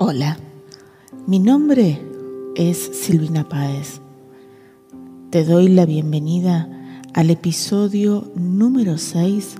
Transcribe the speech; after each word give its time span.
Hola, 0.00 0.38
mi 1.26 1.40
nombre 1.40 2.00
es 2.54 2.78
Silvina 2.78 3.48
Páez. 3.48 4.00
Te 5.30 5.42
doy 5.42 5.66
la 5.66 5.86
bienvenida 5.86 6.68
al 7.14 7.30
episodio 7.30 8.30
número 8.36 8.96
6 8.96 9.56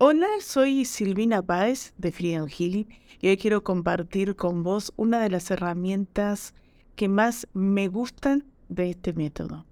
Hola, 0.02 0.28
soy 0.40 0.86
Silvina 0.86 1.42
Páez 1.42 1.94
de 1.98 2.14
Freedom 2.14 2.48
Healing 2.48 2.88
y 3.20 3.28
hoy 3.28 3.36
quiero 3.36 3.66
compartir 3.66 4.38
con 4.38 4.64
vos 4.64 4.94
una 4.96 5.20
de 5.20 5.30
las 5.30 5.52
herramientas 5.52 6.54
que 6.96 7.10
más 7.10 7.50
me 7.52 7.90
gustan 7.90 8.46
de 8.70 8.92
este 8.92 9.12
método. 9.12 9.66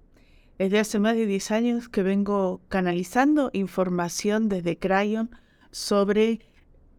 Desde 0.58 0.80
hace 0.80 0.98
más 0.98 1.16
de 1.16 1.24
10 1.24 1.50
años 1.52 1.88
que 1.88 2.02
vengo 2.02 2.60
canalizando 2.68 3.48
información 3.54 4.50
desde 4.50 4.76
Crayon 4.78 5.30
sobre 5.70 6.40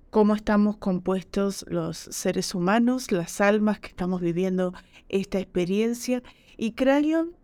cómo 0.10 0.34
estamos 0.34 0.78
compuestos 0.78 1.64
los 1.70 1.98
seres 1.98 2.56
humanos, 2.56 3.12
las 3.12 3.42
almas 3.42 3.80
que 3.80 3.90
estamos 3.90 4.22
viviendo 4.22 4.74
esta 5.08 5.38
experiencia. 5.38 6.24
Y 6.58 6.72
Crayon 6.72 7.36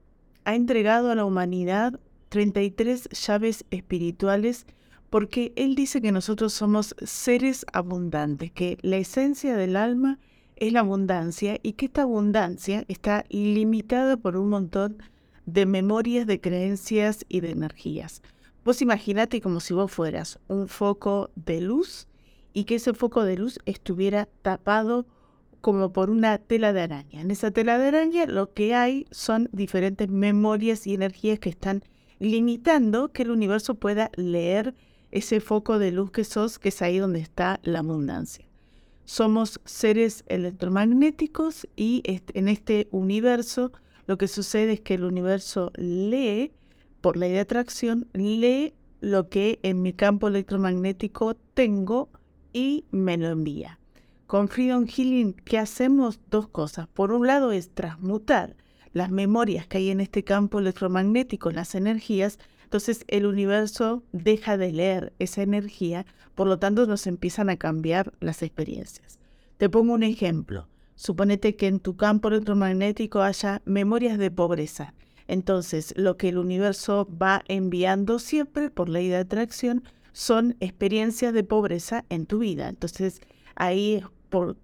ha 0.45 0.55
entregado 0.55 1.11
a 1.11 1.15
la 1.15 1.25
humanidad 1.25 1.99
33 2.29 3.07
llaves 3.09 3.65
espirituales 3.69 4.65
porque 5.09 5.53
él 5.55 5.75
dice 5.75 6.01
que 6.01 6.11
nosotros 6.11 6.53
somos 6.53 6.95
seres 7.03 7.65
abundantes, 7.73 8.51
que 8.51 8.77
la 8.81 8.97
esencia 8.97 9.55
del 9.55 9.75
alma 9.75 10.19
es 10.55 10.73
la 10.73 10.81
abundancia 10.81 11.59
y 11.61 11.73
que 11.73 11.85
esta 11.85 12.03
abundancia 12.03 12.85
está 12.87 13.25
limitada 13.29 14.17
por 14.17 14.37
un 14.37 14.49
montón 14.49 14.97
de 15.45 15.65
memorias, 15.65 16.27
de 16.27 16.41
creencias 16.41 17.25
y 17.29 17.41
de 17.41 17.51
energías. 17.51 18.21
Vos 18.63 18.81
imaginate 18.81 19.41
como 19.41 19.59
si 19.59 19.73
vos 19.73 19.91
fueras 19.91 20.39
un 20.47 20.67
foco 20.67 21.29
de 21.35 21.61
luz 21.61 22.07
y 22.53 22.63
que 22.63 22.75
ese 22.75 22.93
foco 22.93 23.23
de 23.23 23.37
luz 23.37 23.59
estuviera 23.65 24.27
tapado 24.41 25.05
como 25.61 25.91
por 25.91 26.09
una 26.09 26.37
tela 26.37 26.73
de 26.73 26.81
araña. 26.81 27.21
En 27.21 27.31
esa 27.31 27.51
tela 27.51 27.77
de 27.77 27.87
araña 27.87 28.25
lo 28.25 28.53
que 28.53 28.73
hay 28.73 29.05
son 29.11 29.49
diferentes 29.51 30.09
memorias 30.09 30.87
y 30.87 30.93
energías 30.93 31.39
que 31.39 31.49
están 31.49 31.83
limitando 32.19 33.11
que 33.11 33.23
el 33.23 33.31
universo 33.31 33.75
pueda 33.75 34.09
leer 34.15 34.73
ese 35.15 35.39
foco 35.39 35.79
de 35.79 35.93
luz 35.93 36.11
que 36.11 36.25
sos, 36.25 36.59
que 36.59 36.69
es 36.69 36.81
ahí 36.81 36.97
donde 36.97 37.19
está 37.19 37.61
la 37.63 37.79
abundancia. 37.79 38.45
Somos 39.05 39.61
seres 39.63 40.25
electromagnéticos 40.27 41.67
y 41.77 42.03
en 42.05 42.49
este 42.49 42.89
universo 42.91 43.71
lo 44.07 44.17
que 44.17 44.27
sucede 44.27 44.73
es 44.73 44.81
que 44.81 44.95
el 44.95 45.05
universo 45.05 45.71
lee, 45.77 46.51
por 46.99 47.15
ley 47.15 47.31
de 47.31 47.39
atracción, 47.39 48.07
lee 48.11 48.73
lo 48.99 49.29
que 49.29 49.59
en 49.63 49.81
mi 49.81 49.93
campo 49.93 50.27
electromagnético 50.27 51.35
tengo 51.53 52.09
y 52.51 52.83
me 52.91 53.15
lo 53.15 53.29
envía. 53.29 53.79
Con 54.27 54.49
Freedom 54.49 54.85
Healing, 54.85 55.33
¿qué 55.33 55.59
hacemos? 55.59 56.19
Dos 56.29 56.49
cosas. 56.49 56.87
Por 56.87 57.13
un 57.13 57.25
lado 57.25 57.53
es 57.53 57.69
transmutar 57.69 58.57
las 58.91 59.11
memorias 59.11 59.65
que 59.65 59.77
hay 59.77 59.91
en 59.91 60.01
este 60.01 60.25
campo 60.25 60.59
electromagnético, 60.59 61.51
las 61.51 61.73
energías, 61.73 62.37
entonces 62.75 63.05
el 63.07 63.25
universo 63.25 64.03
deja 64.11 64.57
de 64.57 64.73
leer 64.73 65.13
esa 65.17 65.41
energía, 65.41 66.05
por 66.35 66.45
lo 66.45 66.59
tanto 66.59 66.85
nos 66.85 67.07
empiezan 67.07 67.49
a 67.49 67.55
cambiar 67.55 68.11
las 68.19 68.43
experiencias. 68.43 69.17
Te 69.55 69.69
pongo 69.69 69.93
un 69.93 70.03
ejemplo. 70.03 70.67
Suponete 70.95 71.55
que 71.55 71.67
en 71.67 71.79
tu 71.79 71.95
campo 71.95 72.27
electromagnético 72.27 73.21
haya 73.21 73.61
memorias 73.63 74.17
de 74.17 74.29
pobreza. 74.29 74.93
Entonces, 75.29 75.93
lo 75.95 76.17
que 76.17 76.27
el 76.27 76.37
universo 76.37 77.07
va 77.09 77.45
enviando 77.47 78.19
siempre 78.19 78.69
por 78.69 78.89
ley 78.89 79.07
de 79.07 79.15
atracción 79.19 79.85
son 80.11 80.57
experiencias 80.59 81.33
de 81.33 81.45
pobreza 81.45 82.03
en 82.09 82.25
tu 82.25 82.39
vida. 82.39 82.67
Entonces, 82.67 83.21
ahí 83.55 84.03
por 84.27 84.57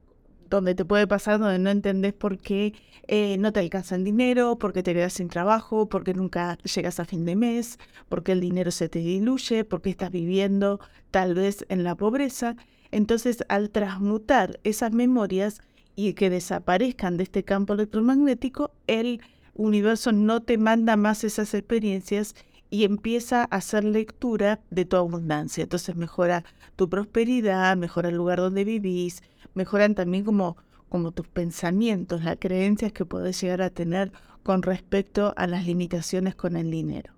donde 0.51 0.75
te 0.75 0.85
puede 0.85 1.07
pasar, 1.07 1.39
donde 1.39 1.57
no 1.57 1.71
entendés 1.71 2.13
por 2.13 2.37
qué 2.37 2.73
eh, 3.07 3.37
no 3.39 3.51
te 3.51 3.61
alcanza 3.61 3.95
el 3.95 4.03
dinero, 4.03 4.57
porque 4.57 4.83
te 4.83 4.93
quedas 4.93 5.13
sin 5.13 5.29
trabajo, 5.29 5.89
porque 5.89 6.13
nunca 6.13 6.57
llegas 6.59 6.99
a 6.99 7.05
fin 7.05 7.25
de 7.25 7.35
mes, 7.35 7.79
porque 8.09 8.33
el 8.33 8.41
dinero 8.41 8.69
se 8.69 8.89
te 8.89 8.99
diluye, 8.99 9.63
porque 9.63 9.89
estás 9.89 10.11
viviendo 10.11 10.79
tal 11.09 11.33
vez 11.33 11.65
en 11.69 11.83
la 11.83 11.95
pobreza. 11.95 12.55
Entonces, 12.91 13.43
al 13.47 13.69
transmutar 13.69 14.59
esas 14.63 14.91
memorias 14.91 15.61
y 15.95 16.13
que 16.13 16.29
desaparezcan 16.29 17.17
de 17.17 17.23
este 17.23 17.43
campo 17.43 17.73
electromagnético, 17.73 18.71
el 18.87 19.21
universo 19.55 20.11
no 20.11 20.41
te 20.43 20.57
manda 20.57 20.95
más 20.97 21.23
esas 21.23 21.53
experiencias 21.53 22.35
y 22.69 22.85
empieza 22.85 23.41
a 23.41 23.57
hacer 23.57 23.83
lectura 23.83 24.61
de 24.69 24.85
tu 24.85 24.95
abundancia. 24.95 25.63
Entonces 25.63 25.95
mejora 25.95 26.43
tu 26.75 26.89
prosperidad, 26.89 27.75
mejora 27.77 28.09
el 28.09 28.15
lugar 28.15 28.39
donde 28.39 28.63
vivís, 28.63 29.21
mejoran 29.53 29.95
también 29.95 30.23
como, 30.23 30.57
como 30.89 31.11
tus 31.11 31.27
pensamientos, 31.27 32.23
las 32.23 32.37
creencias 32.39 32.91
que 32.91 33.05
puedes 33.05 33.39
llegar 33.41 33.61
a 33.61 33.69
tener 33.69 34.11
con 34.43 34.63
respecto 34.63 35.33
a 35.37 35.47
las 35.47 35.65
limitaciones 35.65 36.35
con 36.35 36.55
el 36.55 36.71
dinero. 36.71 37.13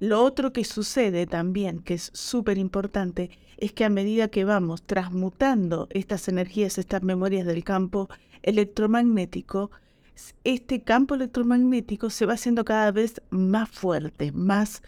Lo 0.00 0.22
otro 0.22 0.52
que 0.52 0.64
sucede 0.64 1.26
también, 1.26 1.80
que 1.80 1.94
es 1.94 2.10
súper 2.14 2.56
importante, 2.56 3.30
es 3.56 3.72
que 3.72 3.84
a 3.84 3.90
medida 3.90 4.28
que 4.28 4.44
vamos 4.44 4.82
transmutando 4.82 5.88
estas 5.90 6.28
energías, 6.28 6.78
estas 6.78 7.02
memorias 7.02 7.46
del 7.46 7.64
campo 7.64 8.08
electromagnético, 8.42 9.72
este 10.44 10.82
campo 10.82 11.16
electromagnético 11.16 12.10
se 12.10 12.26
va 12.26 12.34
haciendo 12.34 12.64
cada 12.64 12.92
vez 12.92 13.20
más 13.30 13.68
fuerte, 13.68 14.30
más 14.30 14.82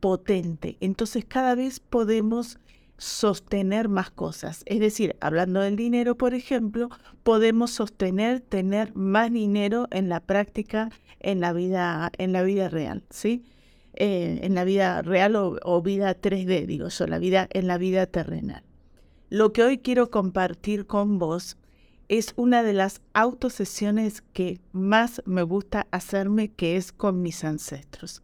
potente. 0.00 0.76
Entonces 0.80 1.24
cada 1.24 1.54
vez 1.54 1.78
podemos 1.78 2.58
sostener 2.98 3.88
más 3.88 4.10
cosas. 4.10 4.62
Es 4.66 4.80
decir, 4.80 5.16
hablando 5.20 5.60
del 5.60 5.76
dinero, 5.76 6.16
por 6.16 6.34
ejemplo, 6.34 6.88
podemos 7.22 7.70
sostener 7.70 8.40
tener 8.40 8.94
más 8.94 9.32
dinero 9.32 9.86
en 9.90 10.08
la 10.08 10.20
práctica, 10.20 10.90
en 11.20 11.40
la 11.40 11.52
vida, 11.52 12.10
en 12.18 12.32
la 12.32 12.42
vida 12.42 12.68
real, 12.68 13.04
¿sí? 13.10 13.44
Eh, 13.94 14.40
en 14.42 14.54
la 14.54 14.64
vida 14.64 15.00
real 15.00 15.36
o, 15.36 15.82
vida 15.82 16.14
3D, 16.20 16.66
digo 16.66 16.88
yo, 16.88 17.06
la 17.06 17.18
vida 17.18 17.48
en 17.50 17.66
la 17.66 17.78
vida 17.78 18.06
terrenal. 18.06 18.62
Lo 19.30 19.52
que 19.52 19.62
hoy 19.62 19.78
quiero 19.78 20.10
compartir 20.10 20.86
con 20.86 21.18
vos 21.18 21.56
es 22.08 22.34
una 22.36 22.62
de 22.62 22.74
las 22.74 23.00
autosesiones 23.14 24.20
que 24.20 24.60
más 24.72 25.22
me 25.24 25.42
gusta 25.42 25.86
hacerme, 25.90 26.52
que 26.52 26.76
es 26.76 26.92
con 26.92 27.22
mis 27.22 27.42
ancestros. 27.42 28.22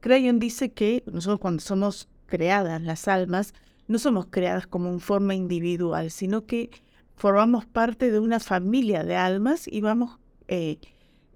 Crayon 0.00 0.38
dice 0.38 0.72
que 0.72 1.02
nosotros 1.06 1.40
cuando 1.40 1.62
somos 1.62 2.08
creadas 2.26 2.82
las 2.82 3.08
almas, 3.08 3.54
no 3.86 3.98
somos 3.98 4.26
creadas 4.26 4.66
como 4.66 4.88
en 4.88 5.00
forma 5.00 5.34
individual, 5.34 6.10
sino 6.10 6.46
que 6.46 6.70
formamos 7.16 7.66
parte 7.66 8.10
de 8.10 8.18
una 8.18 8.40
familia 8.40 9.04
de 9.04 9.16
almas 9.16 9.66
y 9.68 9.80
vamos 9.80 10.18
eh, 10.48 10.78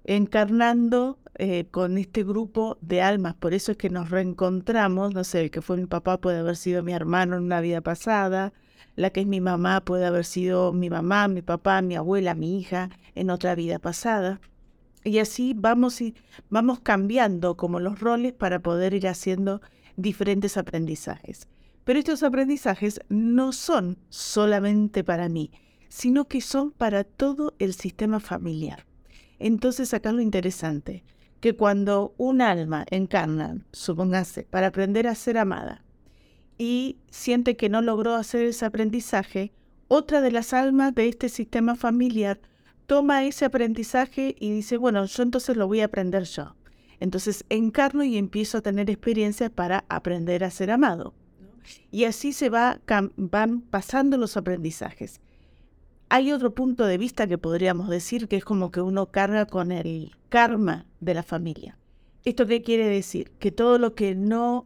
encarnando 0.03 1.19
eh, 1.35 1.67
con 1.71 1.97
este 1.97 2.23
grupo 2.23 2.77
de 2.81 3.01
almas. 3.01 3.35
Por 3.35 3.53
eso 3.53 3.71
es 3.71 3.77
que 3.77 3.89
nos 3.89 4.09
reencontramos. 4.09 5.13
No 5.13 5.23
sé, 5.23 5.41
el 5.41 5.51
que 5.51 5.61
fue 5.61 5.77
mi 5.77 5.85
papá 5.85 6.19
puede 6.19 6.39
haber 6.39 6.55
sido 6.55 6.83
mi 6.83 6.93
hermano 6.93 7.37
en 7.37 7.43
una 7.43 7.61
vida 7.61 7.81
pasada. 7.81 8.53
La 8.95 9.11
que 9.11 9.21
es 9.21 9.27
mi 9.27 9.39
mamá 9.39 9.81
puede 9.81 10.05
haber 10.05 10.25
sido 10.25 10.73
mi 10.73 10.89
mamá, 10.89 11.27
mi 11.27 11.41
papá, 11.41 11.81
mi 11.81 11.95
abuela, 11.95 12.35
mi 12.35 12.59
hija 12.59 12.89
en 13.15 13.29
otra 13.29 13.55
vida 13.55 13.79
pasada. 13.79 14.41
Y 15.03 15.19
así 15.19 15.53
vamos, 15.55 16.01
y, 16.01 16.15
vamos 16.49 16.81
cambiando 16.81 17.55
como 17.55 17.79
los 17.79 17.99
roles 17.99 18.33
para 18.33 18.59
poder 18.59 18.93
ir 18.93 19.07
haciendo 19.07 19.61
diferentes 19.95 20.57
aprendizajes. 20.57 21.47
Pero 21.89 21.97
estos 21.97 22.21
aprendizajes 22.21 23.01
no 23.09 23.51
son 23.51 23.97
solamente 24.09 25.03
para 25.03 25.27
mí, 25.27 25.49
sino 25.87 26.25
que 26.25 26.39
son 26.39 26.69
para 26.69 27.03
todo 27.03 27.55
el 27.57 27.73
sistema 27.73 28.19
familiar. 28.19 28.85
Entonces 29.39 29.91
acá 29.95 30.11
lo 30.11 30.21
interesante, 30.21 31.03
que 31.39 31.55
cuando 31.55 32.13
un 32.17 32.43
alma 32.43 32.85
encarna, 32.91 33.57
supóngase, 33.71 34.43
para 34.43 34.67
aprender 34.67 35.07
a 35.07 35.15
ser 35.15 35.39
amada, 35.39 35.83
y 36.59 36.97
siente 37.09 37.57
que 37.57 37.69
no 37.69 37.81
logró 37.81 38.13
hacer 38.13 38.43
ese 38.45 38.65
aprendizaje, 38.65 39.51
otra 39.87 40.21
de 40.21 40.31
las 40.31 40.53
almas 40.53 40.93
de 40.93 41.07
este 41.07 41.27
sistema 41.27 41.73
familiar 41.73 42.39
toma 42.85 43.25
ese 43.25 43.45
aprendizaje 43.45 44.35
y 44.39 44.51
dice, 44.51 44.77
bueno, 44.77 45.05
yo 45.05 45.23
entonces 45.23 45.57
lo 45.57 45.65
voy 45.65 45.79
a 45.79 45.85
aprender 45.85 46.25
yo. 46.25 46.55
Entonces 46.99 47.45
encarno 47.49 48.03
y 48.03 48.15
empiezo 48.19 48.59
a 48.59 48.61
tener 48.61 48.91
experiencia 48.91 49.49
para 49.49 49.85
aprender 49.89 50.43
a 50.43 50.51
ser 50.51 50.69
amado. 50.69 51.15
Y 51.91 52.05
así 52.05 52.33
se 52.33 52.49
va, 52.49 52.79
van 53.15 53.61
pasando 53.61 54.17
los 54.17 54.37
aprendizajes. 54.37 55.21
Hay 56.09 56.31
otro 56.31 56.53
punto 56.53 56.85
de 56.85 56.97
vista 56.97 57.27
que 57.27 57.37
podríamos 57.37 57.89
decir 57.89 58.27
que 58.27 58.37
es 58.37 58.45
como 58.45 58.71
que 58.71 58.81
uno 58.81 59.07
carga 59.07 59.45
con 59.45 59.71
el 59.71 60.15
karma 60.29 60.85
de 60.99 61.13
la 61.13 61.23
familia. 61.23 61.77
¿Esto 62.25 62.45
qué 62.47 62.61
quiere 62.61 62.87
decir? 62.87 63.31
Que 63.39 63.51
todo 63.51 63.77
lo 63.77 63.95
que 63.95 64.13
no, 64.13 64.65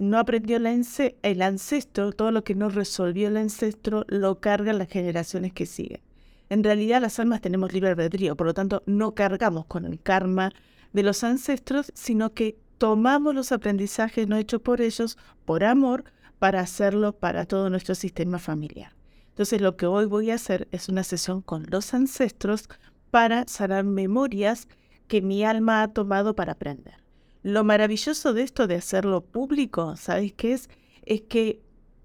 no 0.00 0.18
aprendió 0.18 0.56
el 0.56 1.42
ancestro, 1.42 2.12
todo 2.12 2.30
lo 2.30 2.42
que 2.42 2.54
no 2.54 2.68
resolvió 2.68 3.28
el 3.28 3.36
ancestro, 3.36 4.04
lo 4.08 4.40
cargan 4.40 4.78
las 4.78 4.88
generaciones 4.88 5.52
que 5.52 5.66
siguen. 5.66 6.00
En 6.48 6.64
realidad 6.64 7.00
las 7.00 7.20
almas 7.20 7.40
tenemos 7.40 7.72
libre 7.72 7.90
albedrío, 7.90 8.34
por 8.34 8.46
lo 8.46 8.54
tanto 8.54 8.82
no 8.86 9.14
cargamos 9.14 9.66
con 9.66 9.84
el 9.84 10.00
karma 10.00 10.52
de 10.92 11.02
los 11.02 11.22
ancestros, 11.22 11.92
sino 11.94 12.32
que 12.32 12.56
tomamos 12.80 13.34
los 13.34 13.52
aprendizajes 13.52 14.26
no 14.26 14.38
hechos 14.38 14.62
por 14.62 14.80
ellos, 14.80 15.18
por 15.44 15.64
amor, 15.64 16.04
para 16.38 16.60
hacerlo 16.60 17.12
para 17.12 17.44
todo 17.44 17.68
nuestro 17.68 17.94
sistema 17.94 18.38
familiar. 18.38 18.96
Entonces 19.28 19.60
lo 19.60 19.76
que 19.76 19.84
hoy 19.84 20.06
voy 20.06 20.30
a 20.30 20.36
hacer 20.36 20.66
es 20.70 20.88
una 20.88 21.04
sesión 21.04 21.42
con 21.42 21.66
los 21.68 21.92
ancestros 21.92 22.70
para 23.10 23.46
sanar 23.46 23.84
memorias 23.84 24.66
que 25.08 25.20
mi 25.20 25.44
alma 25.44 25.82
ha 25.82 25.88
tomado 25.88 26.34
para 26.34 26.52
aprender. 26.52 26.94
Lo 27.42 27.64
maravilloso 27.64 28.32
de 28.32 28.44
esto 28.44 28.66
de 28.66 28.76
hacerlo 28.76 29.20
público, 29.26 29.94
¿sabes 29.96 30.32
qué 30.32 30.54
es? 30.54 30.70
Es 31.04 31.20
que 31.20 31.60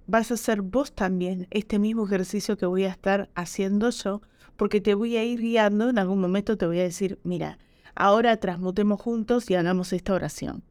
vas 0.07 0.31
a 0.31 0.33
hacer 0.33 0.61
vos 0.61 0.91
también 0.91 1.47
este 1.51 1.79
mismo 1.79 2.05
ejercicio 2.05 2.57
que 2.57 2.65
voy 2.65 2.83
a 2.83 2.89
estar 2.89 3.29
haciendo 3.33 3.91
yo 3.91 4.21
porque 4.57 4.81
te 4.81 4.93
voy 4.93 5.15
a 5.15 5.23
ir 5.23 5.39
guiando, 5.39 5.87
en 5.87 5.99
algún 5.99 6.19
momento 6.19 6.57
te 6.57 6.67
voy 6.67 6.79
a 6.81 6.83
decir, 6.83 7.17
mira, 7.23 7.59
ahora 7.95 8.37
transmutemos 8.37 9.01
juntos 9.01 9.49
y 9.49 9.55
hagamos 9.55 9.93
esta 9.93 10.13
oración. 10.13 10.63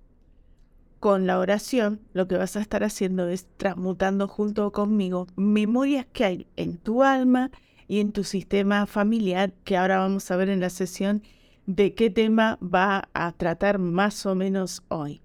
Con 1.00 1.26
la 1.26 1.38
oración 1.38 2.00
lo 2.12 2.28
que 2.28 2.36
vas 2.36 2.56
a 2.56 2.60
estar 2.60 2.84
haciendo 2.84 3.28
es 3.28 3.46
transmutando 3.56 4.28
junto 4.28 4.70
conmigo 4.72 5.26
memorias 5.36 6.06
que 6.12 6.24
hay 6.24 6.46
en 6.56 6.78
tu 6.78 7.02
alma 7.02 7.50
y 7.88 8.00
en 8.00 8.12
tu 8.12 8.24
sistema 8.24 8.86
familiar, 8.86 9.52
que 9.64 9.76
ahora 9.76 9.98
vamos 9.98 10.30
a 10.30 10.36
ver 10.36 10.48
en 10.48 10.60
la 10.60 10.70
sesión 10.70 11.22
de 11.66 11.94
qué 11.94 12.10
tema 12.10 12.58
va 12.62 13.08
a 13.12 13.32
tratar 13.32 13.78
más 13.78 14.24
o 14.26 14.34
menos 14.34 14.82
hoy. 14.88 15.20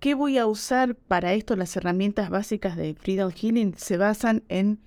¿Qué 0.00 0.14
voy 0.14 0.38
a 0.38 0.46
usar 0.46 0.94
para 0.94 1.32
esto? 1.32 1.56
Las 1.56 1.76
herramientas 1.76 2.28
básicas 2.28 2.76
de 2.76 2.94
Freedom 2.94 3.30
Healing 3.30 3.74
se 3.76 3.96
basan 3.96 4.42
en 4.48 4.80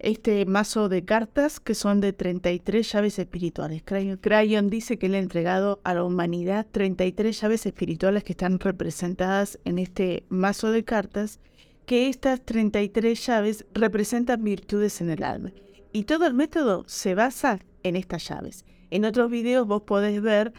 este 0.00 0.44
mazo 0.46 0.88
de 0.88 1.04
cartas 1.04 1.60
que 1.60 1.74
son 1.74 2.00
de 2.00 2.12
33 2.12 2.90
llaves 2.90 3.18
espirituales. 3.18 3.82
Crayon 3.84 4.70
dice 4.70 4.98
que 4.98 5.08
le 5.08 5.18
ha 5.18 5.20
entregado 5.20 5.80
a 5.84 5.94
la 5.94 6.04
humanidad 6.04 6.66
33 6.70 7.40
llaves 7.40 7.66
espirituales 7.66 8.24
que 8.24 8.32
están 8.32 8.58
representadas 8.58 9.58
en 9.64 9.78
este 9.78 10.24
mazo 10.28 10.72
de 10.72 10.84
cartas, 10.84 11.38
que 11.86 12.08
estas 12.08 12.40
33 12.44 13.26
llaves 13.26 13.66
representan 13.74 14.42
virtudes 14.42 15.00
en 15.00 15.10
el 15.10 15.22
alma. 15.22 15.52
Y 15.92 16.04
todo 16.04 16.26
el 16.26 16.34
método 16.34 16.84
se 16.86 17.14
basa 17.14 17.60
en 17.82 17.96
estas 17.96 18.26
llaves. 18.28 18.64
En 18.90 19.04
otros 19.04 19.30
videos 19.30 19.66
vos 19.66 19.82
podés 19.82 20.20
ver 20.22 20.52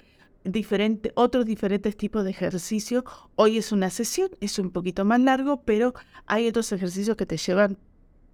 otros 1.16 1.46
diferentes 1.46 1.96
tipos 1.96 2.24
de 2.24 2.32
ejercicios. 2.32 3.04
Hoy 3.36 3.58
es 3.58 3.72
una 3.72 3.90
sesión, 3.90 4.30
es 4.40 4.60
un 4.60 4.72
poquito 4.72 5.06
más 5.06 5.20
largo, 5.20 5.62
pero 5.64 5.94
hay 6.26 6.48
otros 6.48 6.72
ejercicios 6.72 7.16
que 7.16 7.26
te 7.26 7.38
llevan 7.38 7.78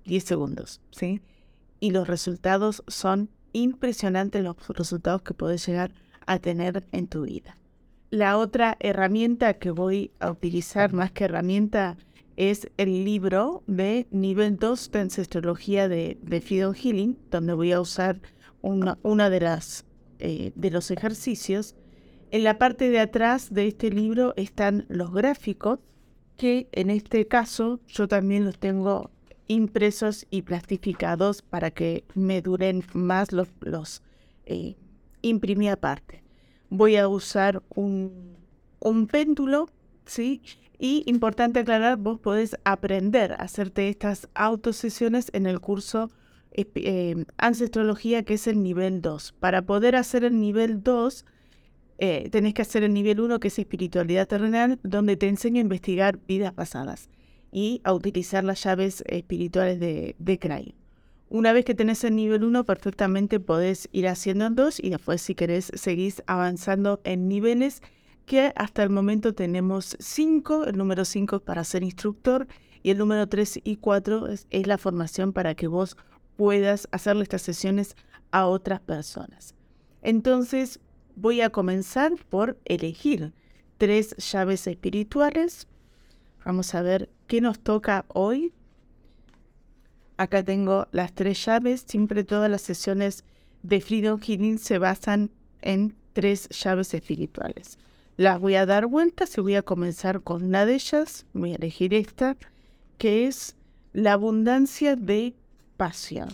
10 0.07 0.23
segundos, 0.23 0.81
¿sí? 0.91 1.21
Y 1.79 1.91
los 1.91 2.07
resultados 2.07 2.83
son 2.87 3.29
impresionantes, 3.53 4.43
los 4.43 4.55
resultados 4.69 5.21
que 5.21 5.33
puedes 5.33 5.65
llegar 5.67 5.93
a 6.25 6.39
tener 6.39 6.87
en 6.91 7.07
tu 7.07 7.23
vida. 7.23 7.57
La 8.09 8.37
otra 8.37 8.77
herramienta 8.79 9.55
que 9.55 9.69
voy 9.69 10.11
a 10.19 10.31
utilizar 10.31 10.93
más 10.93 11.11
que 11.11 11.25
herramienta 11.25 11.97
es 12.37 12.69
el 12.77 13.03
libro 13.03 13.63
de 13.67 14.07
nivel 14.11 14.57
2 14.57 14.91
de 14.91 14.99
ancestrología 14.99 15.89
de, 15.89 16.17
de 16.21 16.39
Healing, 16.39 17.17
donde 17.29 17.53
voy 17.53 17.71
a 17.73 17.81
usar 17.81 18.21
una, 18.61 19.29
de 19.29 19.39
las 19.39 19.85
eh, 20.19 20.51
de 20.55 20.71
los 20.71 20.91
ejercicios. 20.91 21.75
En 22.31 22.43
la 22.43 22.57
parte 22.57 22.89
de 22.89 22.99
atrás 22.99 23.53
de 23.53 23.67
este 23.67 23.89
libro 23.89 24.33
están 24.37 24.85
los 24.89 25.11
gráficos, 25.11 25.79
que 26.37 26.69
en 26.71 26.89
este 26.89 27.27
caso 27.27 27.79
yo 27.87 28.07
también 28.07 28.45
los 28.45 28.59
tengo 28.59 29.11
impresos 29.47 30.25
y 30.29 30.43
plastificados 30.43 31.41
para 31.41 31.71
que 31.71 32.03
me 32.13 32.41
duren 32.41 32.83
más 32.93 33.31
los, 33.31 33.49
los 33.61 34.01
eh, 34.45 34.75
imprimí 35.21 35.69
aparte. 35.69 36.23
Voy 36.69 36.97
a 36.97 37.07
usar 37.07 37.63
un, 37.69 38.35
un 38.79 39.07
péndulo, 39.07 39.69
¿sí? 40.05 40.41
Y 40.79 41.03
importante 41.07 41.59
aclarar, 41.59 41.97
vos 41.97 42.19
podés 42.19 42.57
aprender 42.63 43.33
a 43.33 43.37
hacerte 43.37 43.89
estas 43.89 44.29
autosesiones 44.35 45.29
en 45.33 45.47
el 45.47 45.59
curso 45.59 46.11
eh, 46.51 47.25
Ancestrología, 47.37 48.23
que 48.23 48.35
es 48.35 48.47
el 48.47 48.61
nivel 48.61 49.01
2. 49.01 49.33
Para 49.39 49.63
poder 49.63 49.95
hacer 49.95 50.23
el 50.23 50.39
nivel 50.39 50.83
2, 50.83 51.25
eh, 51.99 52.29
tenés 52.31 52.53
que 52.53 52.61
hacer 52.61 52.83
el 52.83 52.93
nivel 52.93 53.19
1, 53.19 53.39
que 53.39 53.47
es 53.47 53.57
espiritualidad 53.57 54.27
terrenal, 54.27 54.79
donde 54.83 55.17
te 55.17 55.27
enseño 55.27 55.59
a 55.59 55.61
investigar 55.61 56.19
vidas 56.27 56.53
pasadas 56.53 57.09
y 57.57 57.81
a 57.83 57.91
utilizar 57.91 58.43
las 58.43 58.63
llaves 58.63 59.03
espirituales 59.07 59.79
de, 59.79 60.15
de 60.19 60.75
Una 61.29 61.53
vez 61.53 61.65
que 61.65 61.73
tenés 61.73 62.03
el 62.03 62.15
nivel 62.15 62.43
1, 62.43 62.63
perfectamente 62.65 63.39
podés 63.39 63.89
ir 63.91 64.07
haciendo 64.07 64.45
en 64.45 64.53
2 64.53 64.79
y 64.79 64.91
después 64.91 65.23
si 65.23 65.33
querés 65.33 65.71
seguís 65.73 66.21
avanzando 66.27 67.01
en 67.03 67.27
niveles 67.27 67.81
que 68.27 68.53
hasta 68.55 68.83
el 68.83 68.91
momento 68.91 69.33
tenemos 69.33 69.97
5, 69.99 70.65
el 70.65 70.77
número 70.77 71.03
5 71.03 71.39
para 71.39 71.63
ser 71.63 71.81
instructor 71.81 72.45
y 72.83 72.91
el 72.91 72.99
número 72.99 73.25
3 73.27 73.61
y 73.63 73.77
4 73.77 74.27
es, 74.27 74.45
es 74.51 74.67
la 74.67 74.77
formación 74.77 75.33
para 75.33 75.55
que 75.55 75.65
vos 75.65 75.97
puedas 76.35 76.87
hacerle 76.91 77.23
estas 77.23 77.41
sesiones 77.41 77.95
a 78.29 78.45
otras 78.45 78.81
personas. 78.81 79.55
Entonces 80.03 80.79
voy 81.15 81.41
a 81.41 81.49
comenzar 81.49 82.13
por 82.29 82.59
elegir 82.65 83.33
tres 83.79 84.15
llaves 84.17 84.67
espirituales. 84.67 85.67
Vamos 86.45 86.75
a 86.75 86.83
ver 86.83 87.09
¿Qué 87.27 87.41
nos 87.41 87.59
toca 87.59 88.05
hoy? 88.07 88.53
Acá 90.15 90.43
tengo 90.43 90.87
las 90.91 91.13
tres 91.13 91.45
llaves. 91.45 91.83
Siempre 91.85 92.23
todas 92.23 92.49
las 92.49 92.61
sesiones 92.61 93.25
de 93.63 93.81
Freedom 93.81 94.17
Healing 94.19 94.57
se 94.57 94.77
basan 94.77 95.29
en 95.61 95.93
tres 96.13 96.47
llaves 96.49 96.93
espirituales. 96.93 97.79
Las 98.15 98.39
voy 98.39 98.55
a 98.55 98.65
dar 98.65 98.87
vueltas 98.87 99.37
y 99.37 99.41
voy 99.41 99.55
a 99.55 99.61
comenzar 99.61 100.21
con 100.21 100.43
una 100.43 100.65
de 100.65 100.75
ellas. 100.75 101.25
Voy 101.33 101.51
a 101.51 101.55
elegir 101.55 101.93
esta, 101.93 102.37
que 102.97 103.27
es 103.27 103.57
la 103.91 104.13
abundancia 104.13 104.95
de 104.95 105.35
pasión. 105.75 106.29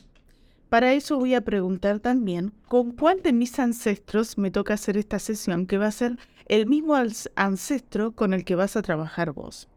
Para 0.69 0.93
eso 0.93 1.17
voy 1.17 1.33
a 1.33 1.41
preguntar 1.41 1.99
también 2.01 2.53
con 2.67 2.91
cuál 2.91 3.21
de 3.23 3.33
mis 3.33 3.57
ancestros 3.57 4.37
me 4.37 4.51
toca 4.51 4.75
hacer 4.75 4.97
esta 4.97 5.17
sesión, 5.17 5.65
que 5.65 5.79
va 5.79 5.87
a 5.87 5.91
ser 5.91 6.19
el 6.45 6.67
mismo 6.67 6.95
ancestro 7.35 8.11
con 8.11 8.33
el 8.33 8.45
que 8.45 8.55
vas 8.55 8.75
a 8.75 8.81
trabajar 8.83 9.31
vos. 9.33 9.67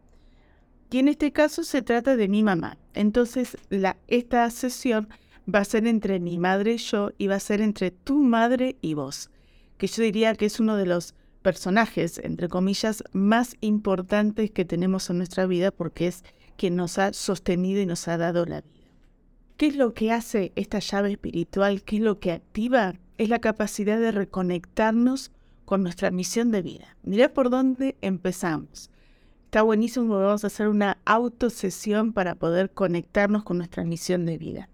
Y 0.89 0.99
en 0.99 1.07
este 1.09 1.31
caso 1.31 1.63
se 1.63 1.81
trata 1.81 2.15
de 2.15 2.27
mi 2.27 2.43
mamá. 2.43 2.77
Entonces, 2.93 3.57
esta 4.07 4.49
sesión 4.49 5.09
va 5.53 5.59
a 5.59 5.65
ser 5.65 5.87
entre 5.87 6.19
mi 6.19 6.37
madre 6.37 6.73
y 6.73 6.77
yo 6.77 7.11
y 7.17 7.27
va 7.27 7.35
a 7.35 7.39
ser 7.39 7.61
entre 7.61 7.91
tu 7.91 8.19
madre 8.19 8.77
y 8.81 8.93
vos, 8.93 9.29
que 9.77 9.87
yo 9.87 10.03
diría 10.03 10.35
que 10.35 10.45
es 10.45 10.59
uno 10.59 10.75
de 10.75 10.85
los 10.85 11.13
personajes, 11.41 12.19
entre 12.19 12.49
comillas, 12.49 13.03
más 13.13 13.55
importantes 13.61 14.51
que 14.51 14.65
tenemos 14.65 15.09
en 15.09 15.17
nuestra 15.17 15.45
vida 15.45 15.71
porque 15.71 16.07
es 16.07 16.23
quien 16.57 16.75
nos 16.75 16.97
ha 16.97 17.13
sostenido 17.13 17.81
y 17.81 17.85
nos 17.85 18.07
ha 18.07 18.17
dado 18.17 18.45
la 18.45 18.61
vida. 18.61 18.73
¿Qué 19.57 19.67
es 19.67 19.75
lo 19.75 19.93
que 19.93 20.11
hace 20.11 20.51
esta 20.55 20.79
llave 20.79 21.11
espiritual? 21.11 21.83
¿Qué 21.83 21.97
es 21.97 22.01
lo 22.01 22.19
que 22.19 22.31
activa? 22.31 22.95
Es 23.17 23.29
la 23.29 23.39
capacidad 23.39 23.99
de 23.99 24.11
reconectarnos 24.11 25.31
con 25.65 25.83
nuestra 25.83 26.11
misión 26.11 26.51
de 26.51 26.61
vida. 26.61 26.95
Mirá 27.03 27.33
por 27.33 27.49
dónde 27.49 27.95
empezamos. 28.01 28.89
Está 29.57 29.63
buenísimo, 29.63 30.19
vamos 30.19 30.43
a 30.43 30.47
hacer 30.47 30.67
una 30.67 30.99
autosesión 31.03 32.13
para 32.13 32.35
poder 32.35 32.69
conectarnos 32.69 33.43
con 33.43 33.57
nuestra 33.57 33.83
misión 33.85 34.23
de 34.27 34.37
vida. 34.37 34.69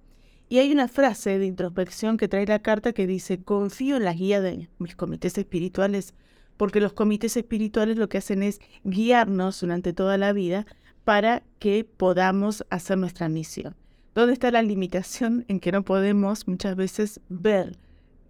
Y 0.50 0.58
hay 0.58 0.74
una 0.74 0.90
frase 0.90 1.40
de 1.40 1.46
introspección 1.46 2.18
que 2.18 2.28
trae 2.28 2.46
la 2.46 2.60
carta 2.60 2.92
que 2.92 3.08
dice, 3.08 3.42
confío 3.42 3.96
en 3.96 4.04
la 4.04 4.12
guía 4.12 4.42
de 4.42 4.68
mis 4.80 4.98
comités 4.98 5.38
espirituales, 5.38 6.14
porque 6.58 6.82
los 6.82 6.92
comités 6.92 7.38
espirituales 7.38 7.96
lo 7.96 8.10
que 8.10 8.18
hacen 8.18 8.44
es 8.44 8.60
guiarnos 8.84 9.62
durante 9.62 9.94
toda 9.94 10.18
la 10.18 10.34
vida 10.34 10.66
para 11.06 11.44
que 11.60 11.86
podamos 11.86 12.66
hacer 12.70 12.98
nuestra 12.98 13.30
misión. 13.30 13.78
¿Dónde 14.14 14.34
está 14.34 14.52
la 14.52 14.64
limitación 14.64 15.46
en 15.48 15.62
que 15.62 15.72
no 15.72 15.86
podemos 15.86 16.46
muchas 16.46 16.76
veces 16.76 17.22
ver 17.30 17.78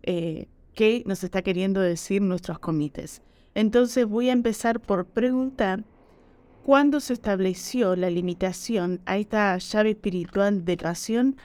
eh, 0.03 0.49
qué 0.75 1.01
nos 1.07 1.23
está 1.23 1.41
queriendo 1.41 1.81
decir 1.81 2.21
nuestros 2.21 2.59
comités? 2.59 3.23
Entonces 3.55 4.05
voy 4.05 4.29
a 4.29 4.33
empezar 4.33 4.79
por 4.79 5.07
preguntar 5.07 5.83
cuándo 6.63 6.99
se 6.99 7.13
estableció 7.13 7.95
la 7.95 8.09
limitación 8.09 9.01
a 9.05 9.17
esta 9.17 9.57
llave 9.57 9.91
espiritual 9.91 10.65
de 10.65 10.77
pasión 10.77 11.37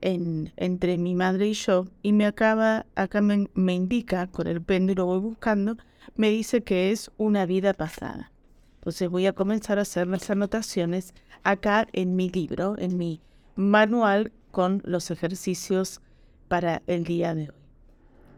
entre 0.00 0.96
mi 0.96 1.14
madre 1.14 1.48
y 1.48 1.52
yo, 1.52 1.86
y 2.02 2.12
me 2.12 2.24
acaba, 2.24 2.86
acá 2.94 3.20
me, 3.20 3.48
me 3.52 3.74
indica, 3.74 4.28
con 4.28 4.46
el 4.46 4.62
péndulo 4.62 5.04
voy 5.04 5.20
buscando, 5.20 5.76
me 6.14 6.30
dice 6.30 6.62
que 6.62 6.90
es 6.90 7.10
una 7.18 7.44
vida 7.44 7.74
pasada. 7.74 8.32
Entonces 8.76 9.10
voy 9.10 9.26
a 9.26 9.34
comenzar 9.34 9.78
a 9.78 9.82
hacer 9.82 10.06
las 10.06 10.30
anotaciones 10.30 11.12
acá 11.42 11.86
en 11.92 12.16
mi 12.16 12.30
libro, 12.30 12.76
en 12.78 12.96
mi 12.96 13.20
manual 13.56 14.32
con 14.52 14.80
los 14.86 15.10
ejercicios 15.10 16.00
para 16.48 16.82
el 16.86 17.04
día 17.04 17.34
de 17.34 17.50
hoy. 17.50 17.56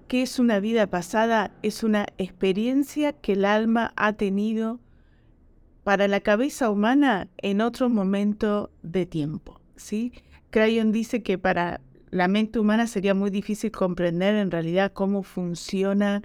¿Qué 0.09 0.23
es 0.23 0.41
una 0.41 0.59
vida 0.59 0.89
pasada? 0.89 1.53
Es 1.63 1.85
una 1.85 2.07
experiencia 2.19 3.13
que 3.13 3.35
el 3.35 3.45
alma 3.45 3.93
ha 3.97 4.15
tenido 4.15 4.81
para 5.85 6.09
la 6.09 6.21
cabeza 6.21 6.71
humana 6.71 7.29
en 7.39 7.61
otro 7.61 7.89
momento 7.89 8.71
de 8.83 9.07
tiempo. 9.07 9.61
¿sí? 9.77 10.13
Crayon 10.51 10.93
dice 10.93 11.23
que 11.23 11.39
para 11.39 11.81
la 12.11 12.29
mente 12.29 12.59
humana 12.59 12.87
sería 12.87 13.15
muy 13.15 13.31
difícil 13.31 13.71
comprender 13.71 14.35
en 14.37 14.51
realidad 14.51 14.93
cómo 14.93 15.23
funciona 15.23 16.23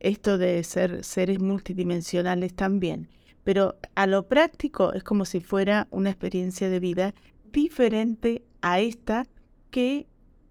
esto 0.00 0.38
de 0.38 0.62
ser 0.64 1.04
seres 1.04 1.40
multidimensionales 1.40 2.54
también. 2.54 3.08
Pero 3.44 3.76
a 3.94 4.06
lo 4.06 4.26
práctico 4.26 4.92
es 4.92 5.02
como 5.02 5.24
si 5.24 5.40
fuera 5.40 5.86
una 5.90 6.10
experiencia 6.10 6.68
de 6.68 6.80
vida 6.80 7.14
diferente 7.52 8.42
a 8.60 8.80
esta 8.80 9.26
que 9.70 10.06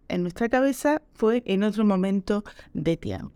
en 0.08 0.22
nuestra 0.22 0.50
cabeza 0.50 1.02
fue 1.14 1.44
en 1.46 1.64
otro 1.64 1.86
momento 1.86 2.44
de 2.74 2.98
tiempo. 2.98 3.32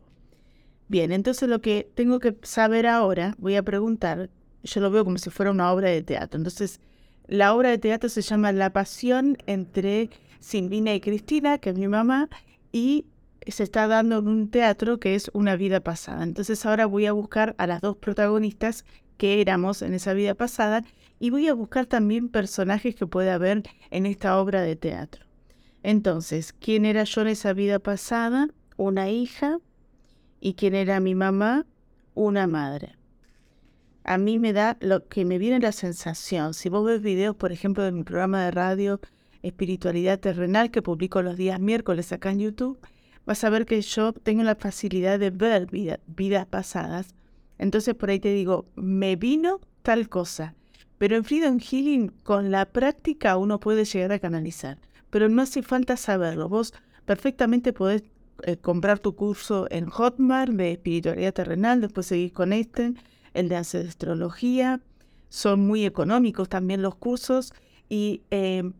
Bien, 0.87 1.11
entonces 1.11 1.47
lo 1.47 1.61
que 1.61 1.89
tengo 1.95 2.19
que 2.19 2.35
saber 2.43 2.87
ahora, 2.87 3.35
voy 3.37 3.55
a 3.55 3.63
preguntar, 3.63 4.29
yo 4.63 4.81
lo 4.81 4.91
veo 4.91 5.03
como 5.03 5.17
si 5.17 5.29
fuera 5.29 5.51
una 5.51 5.71
obra 5.71 5.89
de 5.89 6.03
teatro. 6.03 6.37
Entonces, 6.37 6.79
la 7.27 7.53
obra 7.53 7.69
de 7.69 7.77
teatro 7.77 8.09
se 8.09 8.21
llama 8.21 8.51
La 8.51 8.71
pasión 8.71 9.37
entre 9.45 10.09
Silvina 10.39 10.93
y 10.93 11.01
Cristina, 11.01 11.57
que 11.59 11.69
es 11.69 11.77
mi 11.77 11.87
mamá, 11.87 12.29
y 12.71 13.05
se 13.47 13.63
está 13.63 13.87
dando 13.87 14.19
en 14.19 14.27
un 14.27 14.49
teatro 14.49 14.99
que 14.99 15.15
es 15.15 15.31
una 15.33 15.55
vida 15.55 15.79
pasada. 15.79 16.23
Entonces 16.23 16.65
ahora 16.65 16.85
voy 16.85 17.05
a 17.05 17.11
buscar 17.13 17.55
a 17.57 17.67
las 17.67 17.81
dos 17.81 17.97
protagonistas 17.97 18.85
que 19.17 19.41
éramos 19.41 19.81
en 19.81 19.93
esa 19.93 20.13
vida 20.13 20.35
pasada 20.35 20.83
y 21.19 21.29
voy 21.29 21.47
a 21.47 21.53
buscar 21.53 21.85
también 21.85 22.29
personajes 22.29 22.95
que 22.95 23.07
pueda 23.07 23.35
haber 23.35 23.63
en 23.89 24.05
esta 24.05 24.39
obra 24.39 24.61
de 24.61 24.75
teatro. 24.75 25.25
Entonces, 25.83 26.53
¿quién 26.53 26.85
era 26.85 27.03
yo 27.03 27.21
en 27.21 27.27
esa 27.27 27.53
vida 27.53 27.79
pasada? 27.79 28.49
Una 28.77 29.09
hija. 29.09 29.59
¿Y 30.39 30.53
quién 30.53 30.75
era 30.75 30.99
mi 30.99 31.15
mamá? 31.15 31.65
Una 32.13 32.47
madre. 32.47 32.95
A 34.03 34.17
mí 34.17 34.39
me 34.39 34.53
da 34.53 34.77
lo 34.81 35.07
que 35.07 35.25
me 35.25 35.37
viene 35.37 35.59
la 35.59 35.71
sensación. 35.71 36.53
Si 36.53 36.69
vos 36.69 36.85
ves 36.85 37.01
videos, 37.01 37.35
por 37.35 37.51
ejemplo, 37.51 37.83
de 37.83 37.91
mi 37.91 38.03
programa 38.03 38.43
de 38.43 38.51
radio 38.51 38.99
Espiritualidad 39.43 40.19
Terrenal 40.19 40.71
que 40.71 40.81
publico 40.81 41.21
los 41.21 41.37
días 41.37 41.59
miércoles 41.59 42.11
acá 42.11 42.31
en 42.31 42.39
YouTube, 42.39 42.79
vas 43.25 43.43
a 43.43 43.49
ver 43.49 43.65
que 43.65 43.81
yo 43.81 44.13
tengo 44.13 44.43
la 44.43 44.55
facilidad 44.55 45.19
de 45.19 45.29
ver 45.29 45.67
vidas 46.07 46.45
pasadas. 46.47 47.15
Entonces 47.57 47.95
por 47.95 48.09
ahí 48.09 48.19
te 48.19 48.33
digo, 48.33 48.65
me 48.75 49.15
vino 49.15 49.59
tal 49.83 50.09
cosa. 50.09 50.55
Pero 50.97 51.15
en 51.15 51.23
Freedom 51.23 51.59
Healing, 51.59 52.09
con 52.23 52.51
la 52.51 52.65
práctica, 52.65 53.37
uno 53.37 53.59
puede 53.59 53.85
llegar 53.85 54.11
a 54.11 54.19
canalizar. 54.19 54.77
Pero 55.09 55.29
no 55.29 55.41
hace 55.41 55.63
falta 55.63 55.97
saberlo. 55.97 56.47
Vos 56.47 56.73
perfectamente 57.05 57.73
podés 57.73 58.03
eh, 58.43 58.57
comprar 58.57 58.99
tu 58.99 59.15
curso 59.15 59.67
en 59.69 59.87
Hotmart 59.87 60.51
de 60.53 60.71
espiritualidad 60.73 61.33
terrenal, 61.33 61.81
después 61.81 62.07
seguís 62.07 62.31
con 62.31 62.53
este, 62.53 62.93
el 63.33 63.49
de 63.49 63.57
astrología. 63.57 64.81
Son 65.29 65.65
muy 65.65 65.85
económicos 65.85 66.49
también 66.49 66.81
los 66.81 66.95
cursos. 66.95 67.53
Y 67.89 68.21
em, 68.29 68.73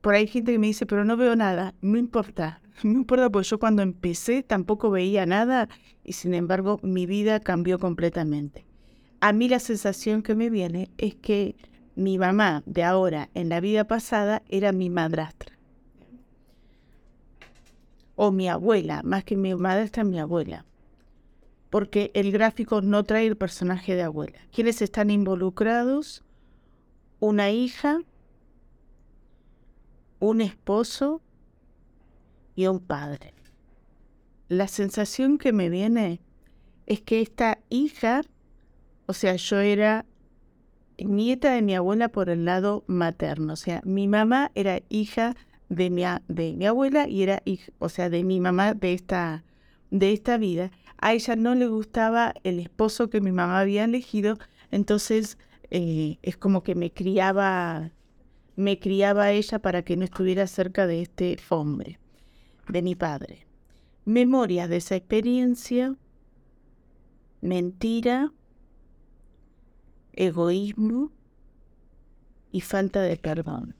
por 0.00 0.14
ahí 0.14 0.22
hay 0.22 0.26
gente 0.28 0.52
que 0.52 0.58
me 0.58 0.66
dice, 0.68 0.86
pero 0.86 1.04
no 1.04 1.16
veo 1.16 1.36
nada. 1.36 1.74
No 1.80 1.98
importa. 1.98 2.60
No 2.82 2.90
importa, 2.90 3.30
porque 3.30 3.48
yo 3.48 3.60
cuando 3.60 3.82
empecé 3.82 4.42
tampoco 4.42 4.90
veía 4.90 5.26
nada 5.26 5.68
y 6.02 6.14
sin 6.14 6.34
embargo 6.34 6.80
mi 6.82 7.06
vida 7.06 7.38
cambió 7.38 7.78
completamente 7.78 8.66
a 9.24 9.32
mí 9.32 9.48
la 9.48 9.58
sensación 9.58 10.22
que 10.22 10.34
me 10.34 10.50
viene 10.50 10.90
es 10.98 11.14
que 11.14 11.56
mi 11.96 12.18
mamá 12.18 12.62
de 12.66 12.84
ahora 12.84 13.30
en 13.32 13.48
la 13.48 13.58
vida 13.58 13.84
pasada 13.84 14.42
era 14.50 14.70
mi 14.70 14.90
madrastra. 14.90 15.58
O 18.16 18.32
mi 18.32 18.50
abuela, 18.50 19.00
más 19.02 19.24
que 19.24 19.34
mi 19.34 19.54
madrastra, 19.54 20.04
mi 20.04 20.18
abuela. 20.18 20.66
Porque 21.74 22.12
el 22.14 22.30
gráfico 22.30 22.82
no 22.82 23.02
trae 23.02 23.26
el 23.26 23.36
personaje 23.36 23.96
de 23.96 24.04
abuela. 24.04 24.38
¿Quiénes 24.52 24.80
están 24.80 25.10
involucrados? 25.10 26.22
Una 27.18 27.50
hija, 27.50 27.98
un 30.20 30.40
esposo 30.40 31.20
y 32.54 32.68
un 32.68 32.78
padre. 32.78 33.34
La 34.46 34.68
sensación 34.68 35.36
que 35.36 35.52
me 35.52 35.68
viene 35.68 36.20
es 36.86 37.00
que 37.00 37.20
esta 37.20 37.58
hija 37.70 38.20
o 39.06 39.12
sea, 39.12 39.34
yo 39.34 39.58
era 39.58 40.06
nieta 40.96 41.52
de 41.54 41.62
mi 41.62 41.74
abuela 41.74 42.08
por 42.08 42.30
el 42.30 42.44
lado 42.44 42.84
materno. 42.86 43.54
O 43.54 43.56
sea, 43.56 43.80
mi 43.84 44.06
mamá 44.06 44.52
era 44.54 44.80
hija 44.90 45.34
de 45.70 45.90
mi, 45.90 46.04
de 46.28 46.52
mi 46.54 46.66
abuela 46.66 47.08
y 47.08 47.24
era 47.24 47.42
hija, 47.44 47.72
o 47.80 47.88
sea, 47.88 48.10
de 48.10 48.22
mi 48.22 48.38
mamá 48.38 48.74
de 48.74 48.94
esta, 48.94 49.42
de 49.90 50.12
esta 50.12 50.38
vida. 50.38 50.70
A 51.04 51.12
ella 51.12 51.36
no 51.36 51.54
le 51.54 51.66
gustaba 51.66 52.32
el 52.44 52.58
esposo 52.58 53.10
que 53.10 53.20
mi 53.20 53.30
mamá 53.30 53.60
había 53.60 53.84
elegido, 53.84 54.38
entonces 54.70 55.36
eh, 55.70 56.16
es 56.22 56.38
como 56.38 56.62
que 56.62 56.74
me 56.74 56.92
criaba, 56.92 57.90
me 58.56 58.78
criaba 58.78 59.30
ella 59.30 59.58
para 59.58 59.82
que 59.82 59.98
no 59.98 60.04
estuviera 60.04 60.46
cerca 60.46 60.86
de 60.86 61.02
este 61.02 61.36
hombre, 61.50 61.98
de 62.70 62.80
mi 62.80 62.94
padre. 62.94 63.46
Memoria 64.06 64.66
de 64.66 64.78
esa 64.78 64.96
experiencia, 64.96 65.94
mentira, 67.42 68.32
egoísmo 70.14 71.12
y 72.50 72.62
falta 72.62 73.02
de 73.02 73.18
perdón. 73.18 73.74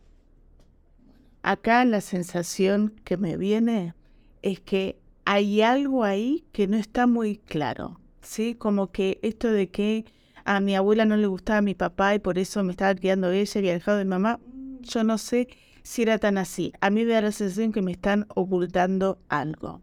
Acá 1.41 1.87
la 1.87 2.03
sensación 2.03 3.01
que 3.03 3.17
me 3.17 3.39
viene 3.39 3.95
es 4.43 4.61
que 4.61 5.03
hay 5.25 5.63
algo 5.63 6.05
ahí 6.05 6.45
que 6.53 6.67
no 6.67 6.77
está 6.77 7.07
muy 7.07 7.39
claro, 7.39 8.01
¿sí? 8.21 8.55
Como 8.55 8.91
que 8.91 9.19
esto 9.23 9.51
de 9.51 9.71
que 9.71 10.05
a 10.45 10.61
mi 10.61 10.75
abuela 10.75 11.05
no 11.05 11.17
le 11.17 11.27
gustaba 11.27 11.59
a 11.59 11.63
mi 11.63 11.75
papá 11.75 12.15
y 12.15 12.19
por 12.19 12.39
eso 12.39 12.63
me 12.63 12.73
estaba 12.73 12.95
criando 12.95 13.31
ella 13.31 13.53
y 13.55 13.59
había 13.59 13.73
dejado 13.73 13.99
de 13.99 14.05
mamá, 14.05 14.41
yo 14.81 15.05
no 15.05 15.19
sé 15.19 15.49
si 15.83 16.03
era 16.03 16.19
tan 16.19 16.39
así. 16.39 16.73
A 16.81 16.91
mí 16.91 17.05
me 17.05 17.13
da 17.13 17.23
la 17.23 17.33
sensación 17.33 17.73
que 17.73 17.83
me 17.83 17.93
están 17.93 18.27
ocultando 18.35 19.19
algo. 19.29 19.83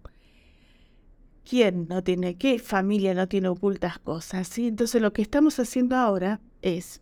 ¿Quién 1.44 1.88
no 1.88 2.04
tiene, 2.04 2.36
qué 2.36 2.60
familia 2.60 3.14
no 3.16 3.28
tiene 3.28 3.48
ocultas 3.48 3.98
cosas? 4.00 4.48
¿sí? 4.48 4.68
Entonces 4.68 5.02
lo 5.02 5.12
que 5.12 5.24
estamos 5.24 5.60
haciendo 5.60 5.96
ahora 5.96 6.40
es 6.62 7.02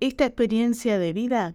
esta 0.00 0.26
experiencia 0.26 0.98
de 0.98 1.12
vida 1.12 1.54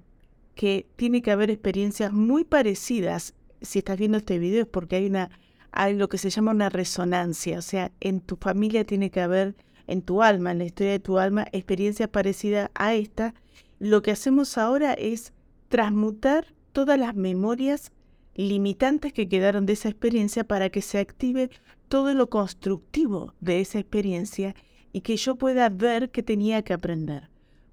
que 0.56 0.88
tiene 0.96 1.22
que 1.22 1.32
haber 1.32 1.52
experiencias 1.52 2.14
muy 2.14 2.46
parecidas. 2.46 3.34
Si 3.62 3.80
estás 3.80 4.00
viendo 4.00 4.18
este 4.18 4.40
video 4.40 4.62
es 4.62 4.68
porque 4.68 4.96
hay 4.96 5.08
una 5.08 5.30
hay 5.78 5.96
lo 5.96 6.10
que 6.10 6.18
se 6.18 6.32
llama 6.32 6.52
una 6.52 6.70
resonancia, 6.70 7.60
o 7.60 7.62
sea, 7.62 7.92
en 8.00 8.20
tu 8.20 8.36
familia 8.36 8.84
tiene 8.84 9.12
que 9.12 9.22
haber 9.22 9.56
en 9.86 10.02
tu 10.02 10.24
alma, 10.24 10.52
en 10.52 10.58
la 10.58 10.66
historia 10.66 10.94
de 10.94 11.00
tu 11.00 11.20
alma, 11.20 11.46
experiencias 11.52 12.10
parecidas 12.10 12.72
a 12.74 12.96
esta. 12.96 13.36
Lo 13.78 14.02
que 14.02 14.10
hacemos 14.10 14.58
ahora 14.58 14.94
es 14.94 15.34
transmutar 15.70 16.56
todas 16.74 17.00
las 17.00 17.16
memorias 17.16 17.92
limitantes 18.34 19.14
que 19.14 19.30
quedaron 19.30 19.68
de 19.68 19.74
esa 19.74 19.90
experiencia 19.90 20.44
para 20.44 20.70
que 20.70 20.82
se 20.82 20.98
active 20.98 21.52
todo 21.90 22.14
lo 22.16 22.28
constructivo 22.28 23.36
de 23.40 23.62
esa 23.62 23.78
experiencia 23.78 24.56
y 24.94 25.02
que 25.02 25.16
yo 25.16 25.36
pueda 25.36 25.70
ver 25.70 26.10
que 26.10 26.24
tenía 26.24 26.64
que 26.64 26.74
aprender. 26.74 27.30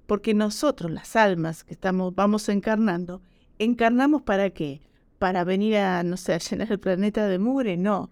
Porque 0.07 0.35
nosotros, 0.35 0.91
las 0.91 1.17
almas 1.17 1.65
que 1.65 1.73
estamos, 1.73 2.15
vamos 2.15 2.51
encarnando, 2.51 3.23
¿encarnamos 3.59 4.21
para 4.23 4.51
qué? 4.51 4.83
¿Para 5.25 5.43
venir 5.43 5.77
a, 5.79 6.03
no 6.03 6.19
sé, 6.19 6.39
llenar 6.39 6.71
el 6.71 6.79
planeta 6.79 7.27
de 7.27 7.39
mugre? 7.39 7.79
No. 7.79 8.11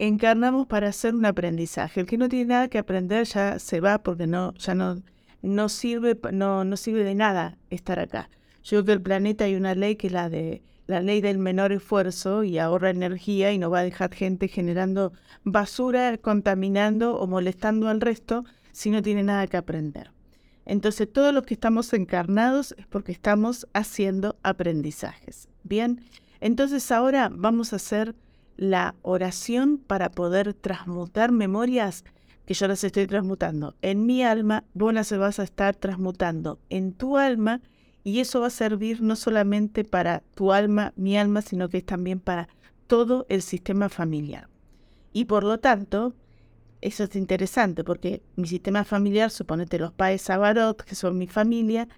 encarnamos 0.00 0.66
para 0.66 0.88
hacer 0.88 1.14
un 1.14 1.24
aprendizaje. 1.24 2.00
El 2.00 2.06
que 2.06 2.18
no 2.18 2.28
tiene 2.28 2.46
nada 2.46 2.66
que 2.66 2.78
aprender 2.78 3.26
ya 3.26 3.60
se 3.60 3.80
va 3.80 3.98
porque 3.98 4.26
no, 4.26 4.54
ya 4.54 4.74
no, 4.74 5.00
no 5.40 5.68
sirve, 5.68 6.18
no, 6.32 6.64
no 6.64 6.76
sirve 6.76 7.04
de 7.04 7.14
nada 7.14 7.56
estar 7.70 8.00
acá. 8.00 8.28
Yo 8.64 8.70
creo 8.70 8.84
que 8.86 8.92
el 8.94 9.02
planeta 9.02 9.44
hay 9.44 9.54
una 9.54 9.76
ley 9.76 9.94
que 9.94 10.08
es 10.08 10.12
la 10.12 10.28
de 10.28 10.64
la 10.88 11.00
ley 11.00 11.20
del 11.20 11.38
menor 11.38 11.70
esfuerzo 11.70 12.42
y 12.42 12.58
ahorra 12.58 12.90
energía 12.90 13.52
y 13.52 13.58
no 13.58 13.70
va 13.70 13.78
a 13.78 13.84
dejar 13.84 14.12
gente 14.12 14.48
generando 14.48 15.12
basura, 15.44 16.18
contaminando 16.18 17.18
o 17.18 17.28
molestando 17.28 17.88
al 17.88 18.00
resto 18.00 18.44
si 18.72 18.90
no 18.90 19.00
tiene 19.00 19.22
nada 19.22 19.46
que 19.46 19.58
aprender. 19.58 20.10
Entonces, 20.66 21.08
todos 21.08 21.32
los 21.32 21.44
que 21.44 21.54
estamos 21.54 21.92
encarnados 21.92 22.74
es 22.76 22.86
porque 22.88 23.12
estamos 23.12 23.68
haciendo 23.74 24.36
aprendizajes. 24.42 25.48
Bien, 25.62 26.00
entonces 26.40 26.90
ahora 26.92 27.30
vamos 27.32 27.72
a 27.72 27.76
hacer 27.76 28.14
la 28.56 28.94
oración 29.02 29.78
para 29.78 30.10
poder 30.10 30.54
transmutar 30.54 31.32
memorias 31.32 32.04
que 32.44 32.54
yo 32.54 32.66
las 32.66 32.82
estoy 32.82 33.06
transmutando 33.06 33.76
en 33.82 34.06
mi 34.06 34.22
alma, 34.22 34.64
vos 34.74 34.92
las 34.94 35.16
vas 35.16 35.38
a 35.38 35.44
estar 35.44 35.76
transmutando 35.76 36.58
en 36.70 36.92
tu 36.92 37.18
alma 37.18 37.60
y 38.04 38.20
eso 38.20 38.40
va 38.40 38.46
a 38.46 38.50
servir 38.50 39.02
no 39.02 39.16
solamente 39.16 39.84
para 39.84 40.22
tu 40.34 40.52
alma, 40.52 40.92
mi 40.96 41.18
alma, 41.18 41.42
sino 41.42 41.68
que 41.68 41.78
es 41.78 41.84
también 41.84 42.20
para 42.20 42.48
todo 42.86 43.26
el 43.28 43.42
sistema 43.42 43.88
familiar. 43.90 44.48
Y 45.12 45.26
por 45.26 45.44
lo 45.44 45.58
tanto, 45.58 46.14
eso 46.80 47.04
es 47.04 47.16
interesante 47.16 47.84
porque 47.84 48.22
mi 48.36 48.46
sistema 48.48 48.84
familiar, 48.84 49.30
suponete 49.30 49.78
los 49.78 49.92
Paes 49.92 50.30
Abarot, 50.30 50.82
que 50.82 50.94
son 50.94 51.18
mi 51.18 51.26
familia, 51.26 51.88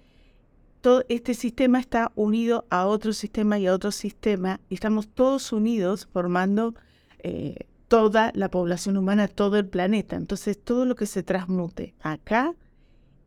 todo 0.81 1.05
este 1.09 1.35
sistema 1.35 1.79
está 1.79 2.11
unido 2.15 2.65
a 2.69 2.87
otro 2.87 3.13
sistema 3.13 3.59
y 3.59 3.67
a 3.67 3.73
otro 3.73 3.91
sistema 3.91 4.59
y 4.67 4.73
estamos 4.73 5.07
todos 5.07 5.53
unidos 5.53 6.07
formando 6.11 6.73
eh, 7.19 7.67
toda 7.87 8.31
la 8.33 8.49
población 8.49 8.97
humana, 8.97 9.27
todo 9.27 9.57
el 9.57 9.67
planeta. 9.67 10.15
Entonces 10.15 10.59
todo 10.61 10.85
lo 10.85 10.95
que 10.95 11.05
se 11.05 11.23
transmute 11.23 11.93
acá 12.01 12.55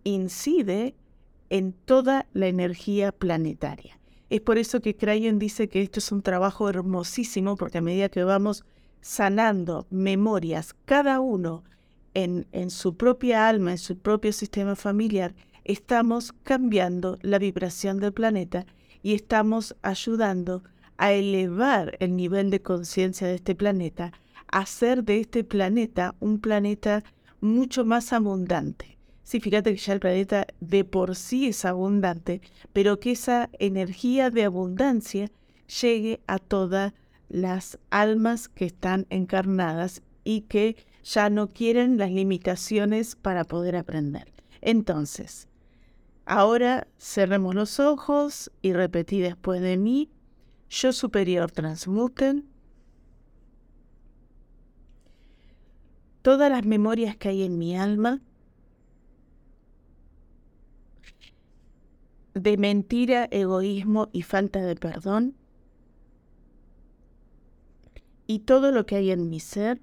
incide 0.02 0.96
en 1.48 1.72
toda 1.72 2.26
la 2.32 2.48
energía 2.48 3.12
planetaria. 3.12 4.00
Es 4.30 4.40
por 4.40 4.58
eso 4.58 4.80
que 4.80 4.96
Crayon 4.96 5.38
dice 5.38 5.68
que 5.68 5.80
esto 5.80 6.00
es 6.00 6.10
un 6.10 6.22
trabajo 6.22 6.68
hermosísimo 6.68 7.56
porque 7.56 7.78
a 7.78 7.82
medida 7.82 8.08
que 8.08 8.24
vamos 8.24 8.64
sanando 9.00 9.86
memorias, 9.90 10.74
cada 10.86 11.20
uno 11.20 11.62
en, 12.14 12.46
en 12.52 12.70
su 12.70 12.96
propia 12.96 13.46
alma, 13.46 13.72
en 13.72 13.78
su 13.78 13.98
propio 13.98 14.32
sistema 14.32 14.74
familiar, 14.74 15.34
estamos 15.64 16.32
cambiando 16.42 17.18
la 17.22 17.38
vibración 17.38 17.98
del 18.00 18.12
planeta 18.12 18.66
y 19.02 19.14
estamos 19.14 19.76
ayudando 19.82 20.62
a 20.96 21.12
elevar 21.12 21.96
el 22.00 22.16
nivel 22.16 22.50
de 22.50 22.62
conciencia 22.62 23.26
de 23.26 23.34
este 23.34 23.54
planeta, 23.54 24.12
a 24.50 24.60
hacer 24.60 25.04
de 25.04 25.20
este 25.20 25.44
planeta 25.44 26.14
un 26.20 26.38
planeta 26.38 27.02
mucho 27.40 27.84
más 27.84 28.12
abundante. 28.12 28.98
Sí, 29.22 29.40
fíjate 29.40 29.72
que 29.74 29.80
ya 29.80 29.94
el 29.94 30.00
planeta 30.00 30.46
de 30.60 30.84
por 30.84 31.16
sí 31.16 31.48
es 31.48 31.64
abundante, 31.64 32.42
pero 32.72 33.00
que 33.00 33.12
esa 33.12 33.48
energía 33.58 34.30
de 34.30 34.44
abundancia 34.44 35.30
llegue 35.80 36.20
a 36.26 36.38
toda 36.38 36.94
las 37.28 37.78
almas 37.90 38.48
que 38.48 38.66
están 38.66 39.06
encarnadas 39.08 40.02
y 40.24 40.42
que 40.42 40.76
ya 41.02 41.30
no 41.30 41.48
quieren 41.48 41.96
las 41.98 42.10
limitaciones 42.10 43.16
para 43.16 43.44
poder 43.44 43.76
aprender. 43.76 44.32
Entonces, 44.60 45.48
ahora 46.26 46.86
cerremos 46.98 47.54
los 47.54 47.80
ojos 47.80 48.50
y 48.62 48.72
repetí 48.72 49.20
después 49.20 49.60
de 49.60 49.76
mí, 49.76 50.10
yo 50.68 50.92
superior 50.92 51.50
transmuten. 51.50 52.48
Todas 56.22 56.50
las 56.50 56.64
memorias 56.64 57.16
que 57.16 57.28
hay 57.28 57.42
en 57.42 57.58
mi 57.58 57.76
alma 57.76 58.20
de 62.34 62.56
mentira, 62.56 63.28
egoísmo 63.30 64.08
y 64.12 64.22
falta 64.22 64.60
de 64.60 64.74
perdón 64.74 65.36
y 68.26 68.40
todo 68.40 68.72
lo 68.72 68.86
que 68.86 68.96
hay 68.96 69.10
en 69.10 69.28
mi 69.28 69.40
ser 69.40 69.80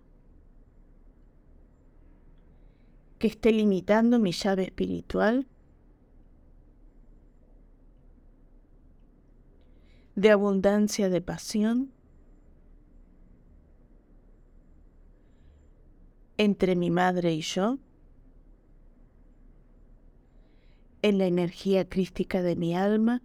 que 3.20 3.28
esté 3.28 3.52
limitando 3.52 4.20
mi 4.20 4.32
llave 4.32 4.64
espiritual 4.64 5.48
de 10.16 10.32
abundancia 10.32 11.10
de 11.10 11.22
pasión 11.22 11.92
entre 16.38 16.76
mi 16.76 16.90
madre 16.90 17.34
y 17.34 17.42
yo, 17.42 17.78
en 21.04 21.18
la 21.18 21.26
energía 21.26 21.88
crística 21.88 22.42
de 22.42 22.56
mi 22.56 22.76
alma, 22.76 23.22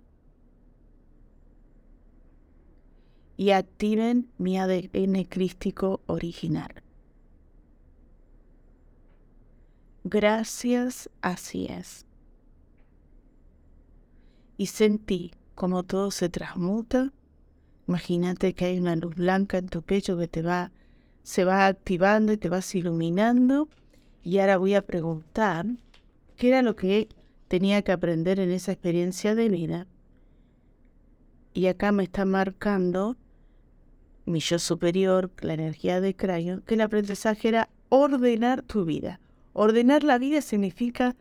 y 3.38 3.50
activen 3.50 4.30
mi 4.38 4.58
ADN 4.58 5.24
crístico 5.24 6.00
original. 6.06 6.82
Gracias, 10.04 11.10
así 11.20 11.66
es. 11.66 12.06
Y 14.56 14.66
sentí 14.66 15.32
como 15.56 15.82
todo 15.82 16.12
se 16.12 16.28
transmuta. 16.28 17.12
Imagínate 17.88 18.54
que 18.54 18.66
hay 18.66 18.78
una 18.78 18.94
luz 18.94 19.16
blanca 19.16 19.58
en 19.58 19.68
tu 19.68 19.82
pecho 19.82 20.16
que 20.16 20.28
te 20.28 20.42
va, 20.42 20.70
se 21.24 21.44
va 21.44 21.66
activando 21.66 22.32
y 22.32 22.36
te 22.36 22.48
vas 22.48 22.72
iluminando. 22.74 23.68
Y 24.22 24.38
ahora 24.38 24.58
voy 24.58 24.74
a 24.74 24.82
preguntar 24.82 25.66
qué 26.36 26.48
era 26.48 26.62
lo 26.62 26.76
que 26.76 27.08
tenía 27.48 27.82
que 27.82 27.92
aprender 27.92 28.38
en 28.38 28.50
esa 28.50 28.72
experiencia 28.72 29.34
de 29.34 29.48
vida. 29.48 29.86
Y 31.54 31.66
acá 31.66 31.90
me 31.90 32.04
está 32.04 32.24
marcando 32.24 33.16
mi 34.26 34.40
yo 34.40 34.58
superior, 34.58 35.30
la 35.40 35.54
energía 35.54 36.00
de 36.00 36.14
Crayon, 36.14 36.60
que 36.62 36.74
el 36.74 36.82
aprendizaje 36.82 37.48
era 37.48 37.70
ordenar 37.88 38.62
tu 38.62 38.84
vida. 38.84 39.20
Ordenar 39.54 40.04
la 40.04 40.18
vida 40.18 40.42
significa 40.42 41.16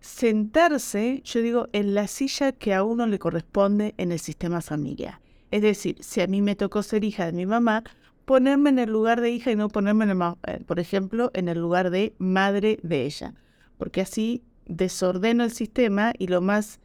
sentarse, 0.00 1.22
yo 1.24 1.42
digo, 1.42 1.68
en 1.72 1.94
la 1.94 2.06
silla 2.06 2.52
que 2.52 2.74
a 2.74 2.84
uno 2.84 3.06
le 3.06 3.18
corresponde 3.18 3.94
en 3.98 4.12
el 4.12 4.18
sistema 4.18 4.60
familiar. 4.60 5.20
Es 5.50 5.62
decir, 5.62 5.96
si 6.00 6.20
a 6.20 6.26
mí 6.26 6.42
me 6.42 6.56
tocó 6.56 6.82
ser 6.82 7.04
hija 7.04 7.26
de 7.26 7.32
mi 7.32 7.46
mamá, 7.46 7.84
ponerme 8.24 8.70
en 8.70 8.78
el 8.78 8.90
lugar 8.90 9.20
de 9.20 9.30
hija 9.30 9.50
y 9.50 9.56
no 9.56 9.68
ponerme, 9.68 10.04
en 10.04 10.10
el, 10.10 10.22
eh, 10.46 10.60
por 10.66 10.78
ejemplo, 10.78 11.30
en 11.34 11.48
el 11.48 11.58
lugar 11.58 11.90
de 11.90 12.14
madre 12.18 12.78
de 12.82 13.04
ella. 13.04 13.34
Porque 13.76 14.00
así 14.00 14.42
desordeno 14.66 15.44
el 15.44 15.50
sistema 15.50 16.12
y 16.16 16.28
lo 16.28 16.40
más 16.40 16.78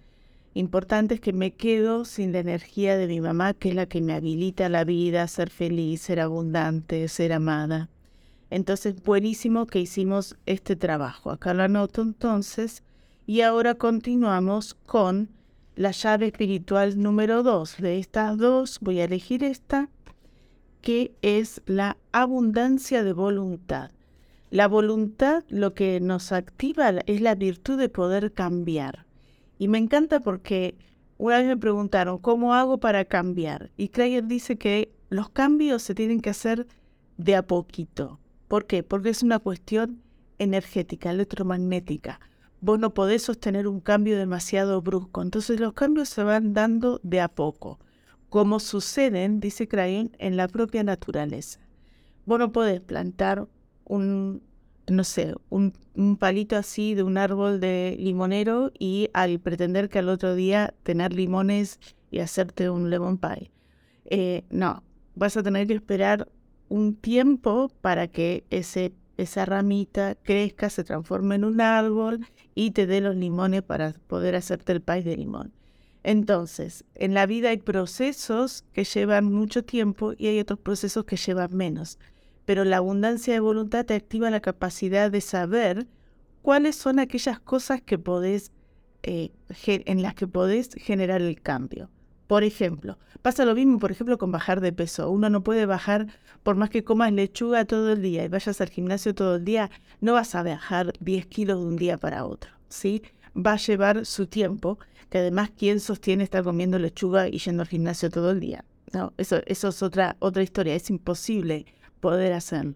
importante 0.56 1.16
es 1.16 1.22
que 1.22 1.34
me 1.34 1.52
quedo 1.52 2.06
sin 2.06 2.32
la 2.32 2.40
energía 2.40 2.98
de 2.98 3.08
mi 3.08 3.22
mamá, 3.22 3.54
que 3.54 3.70
es 3.70 3.76
la 3.76 3.86
que 3.86 4.02
me 4.02 4.14
habilita 4.14 4.70
la 4.70 4.84
vida, 4.86 5.28
ser 5.28 5.50
feliz, 5.50 6.02
ser 6.02 6.20
abundante, 6.20 7.08
ser 7.10 7.34
amada. 7.34 7.90
Entonces, 8.50 8.96
buenísimo 9.04 9.68
que 9.68 9.80
hicimos 9.80 10.38
este 10.46 10.76
trabajo. 10.76 11.30
Acá 11.30 11.54
lo 11.54 11.64
anoto 11.64 12.02
entonces. 12.02 12.84
Y 13.28 13.42
ahora 13.42 13.74
continuamos 13.74 14.76
con 14.86 15.30
la 15.76 15.90
llave 15.90 16.28
espiritual 16.28 17.02
número 17.02 17.42
dos. 17.42 17.78
De 17.78 17.98
estas 17.98 18.38
dos 18.38 18.78
voy 18.82 19.00
a 19.00 19.06
elegir 19.06 19.44
esta, 19.44 19.90
que 20.82 21.16
es 21.24 21.64
la 21.66 21.98
abundancia 22.12 23.04
de 23.04 23.14
voluntad. 23.14 23.90
La 24.52 24.68
voluntad 24.68 25.44
lo 25.50 25.74
que 25.74 26.00
nos 26.02 26.32
activa 26.32 26.90
es 27.08 27.20
la 27.20 27.34
virtud 27.34 27.80
de 27.80 27.90
poder 27.90 28.32
cambiar. 28.32 29.08
Y 29.58 29.70
me 29.70 29.80
encanta 29.80 30.20
porque 30.20 30.78
una 31.18 31.40
vez 31.40 31.48
me 31.48 31.58
preguntaron, 31.58 32.20
¿cómo 32.20 32.54
hago 32.54 32.78
para 32.78 33.06
cambiar? 33.06 33.72
Y 33.76 33.88
Krager 33.88 34.28
dice 34.28 34.58
que 34.58 34.92
los 35.10 35.30
cambios 35.30 35.82
se 35.82 35.96
tienen 35.96 36.22
que 36.22 36.30
hacer 36.30 36.68
de 37.18 37.36
a 37.36 37.48
poquito. 37.48 38.20
¿Por 38.48 38.68
qué? 38.68 38.84
Porque 38.84 39.10
es 39.10 39.24
una 39.24 39.40
cuestión 39.40 40.04
energética, 40.38 41.10
electromagnética. 41.10 42.20
Vos 42.62 42.80
no 42.80 42.94
podés 42.94 43.24
sostener 43.24 43.68
un 43.68 43.80
cambio 43.80 44.18
demasiado 44.18 44.82
brusco. 44.82 45.22
Entonces 45.22 45.60
los 45.60 45.74
cambios 45.74 46.10
se 46.10 46.24
van 46.24 46.54
dando 46.54 47.00
de 47.04 47.22
a 47.22 47.28
poco, 47.28 47.80
como 48.30 48.60
suceden, 48.60 49.40
dice 49.40 49.68
Crayon, 49.68 50.12
en 50.20 50.38
la 50.38 50.48
propia 50.48 50.84
naturaleza. 50.84 51.60
Vos 52.26 52.40
no 52.40 52.52
podés 52.52 52.82
plantar 52.82 53.48
un, 53.86 54.42
no 54.88 55.04
sé, 55.04 55.36
un, 55.50 55.74
palito 56.20 56.56
así 56.56 56.96
de 56.96 57.04
un 57.04 57.18
árbol 57.18 57.60
de 57.60 57.96
limonero 58.00 58.72
y 58.78 59.10
al 59.14 59.40
pretender 59.40 59.90
que 59.90 60.00
al 60.00 60.10
otro 60.10 60.36
día 60.36 60.74
tener 60.84 61.14
limones 61.14 61.80
y 62.12 62.20
hacerte 62.20 62.70
un 62.70 62.90
lemon 62.90 63.18
pie. 63.18 63.52
Eh, 64.06 64.44
no, 64.50 64.84
vas 65.16 65.38
a 65.38 65.44
tener 65.44 65.68
que 65.68 65.74
esperar 65.74 66.28
un 66.70 66.96
tiempo 66.96 67.70
para 67.82 68.08
que 68.08 68.44
ese, 68.50 68.94
esa 69.18 69.46
ramita 69.46 70.16
crezca, 70.16 70.70
se 70.70 70.84
transforme 70.84 71.36
en 71.36 71.46
un 71.46 71.62
árbol 71.62 72.26
y 72.54 72.72
te 72.72 72.88
dé 72.88 73.02
los 73.02 73.16
limones 73.16 73.62
para 73.62 73.94
poder 74.08 74.36
hacerte 74.36 74.72
el 74.72 74.82
pie 74.82 75.04
de 75.04 75.18
limón. 75.18 75.54
Entonces, 76.04 76.86
en 76.94 77.14
la 77.14 77.26
vida 77.26 77.50
hay 77.50 77.58
procesos 77.58 78.64
que 78.74 78.84
llevan 78.84 79.26
mucho 79.26 79.64
tiempo 79.64 80.14
y 80.18 80.28
hay 80.28 80.40
otros 80.40 80.60
procesos 80.60 81.06
que 81.06 81.18
llevan 81.18 81.56
menos 81.56 81.98
pero 82.46 82.64
la 82.64 82.78
abundancia 82.78 83.34
de 83.34 83.40
voluntad 83.40 83.86
te 83.86 83.96
activa 83.96 84.30
la 84.30 84.40
capacidad 84.40 85.12
de 85.12 85.22
saber 85.22 85.88
cuáles 86.42 86.76
son 86.76 87.00
aquellas 87.00 87.40
cosas 87.40 87.82
que 87.82 87.98
podés, 87.98 88.52
eh, 89.04 89.32
en 89.66 90.02
las 90.02 90.14
que 90.14 90.28
podés 90.28 90.70
generar 90.76 91.22
el 91.22 91.42
cambio. 91.42 91.90
Por 92.28 92.44
ejemplo, 92.44 92.98
pasa 93.22 93.46
lo 93.46 93.54
mismo, 93.54 93.78
por 93.80 93.92
ejemplo, 93.92 94.18
con 94.18 94.32
bajar 94.32 94.62
de 94.62 94.74
peso. 94.74 95.10
Uno 95.12 95.30
no 95.30 95.44
puede 95.44 95.66
bajar, 95.66 96.08
por 96.44 96.56
más 96.56 96.70
que 96.70 96.84
comas 96.84 97.12
lechuga 97.12 97.66
todo 97.66 97.92
el 97.92 98.02
día 98.02 98.24
y 98.24 98.28
vayas 98.28 98.62
al 98.62 98.70
gimnasio 98.70 99.14
todo 99.14 99.36
el 99.36 99.46
día, 99.46 99.70
no 100.02 100.14
vas 100.14 100.34
a 100.36 100.44
bajar 100.44 100.94
10 101.00 101.28
kilos 101.28 101.60
de 101.60 101.66
un 101.66 101.76
día 101.76 101.98
para 101.98 102.26
otro, 102.26 102.52
¿sí? 102.68 103.04
Va 103.36 103.54
a 103.54 103.58
llevar 103.58 104.06
su 104.06 104.28
tiempo, 104.28 104.80
que 105.10 105.20
además, 105.20 105.52
¿quién 105.56 105.80
sostiene 105.80 106.24
estar 106.24 106.44
comiendo 106.44 106.80
lechuga 106.80 107.28
y 107.28 107.38
yendo 107.38 107.62
al 107.62 107.70
gimnasio 107.70 108.10
todo 108.10 108.32
el 108.32 108.40
día? 108.40 108.66
No, 108.94 109.14
eso, 109.18 109.42
eso 109.46 109.68
es 109.70 109.84
otra, 109.84 110.16
otra 110.20 110.42
historia, 110.42 110.74
es 110.74 110.90
imposible 110.90 111.66
poder 112.00 112.34
hacerlo. 112.34 112.76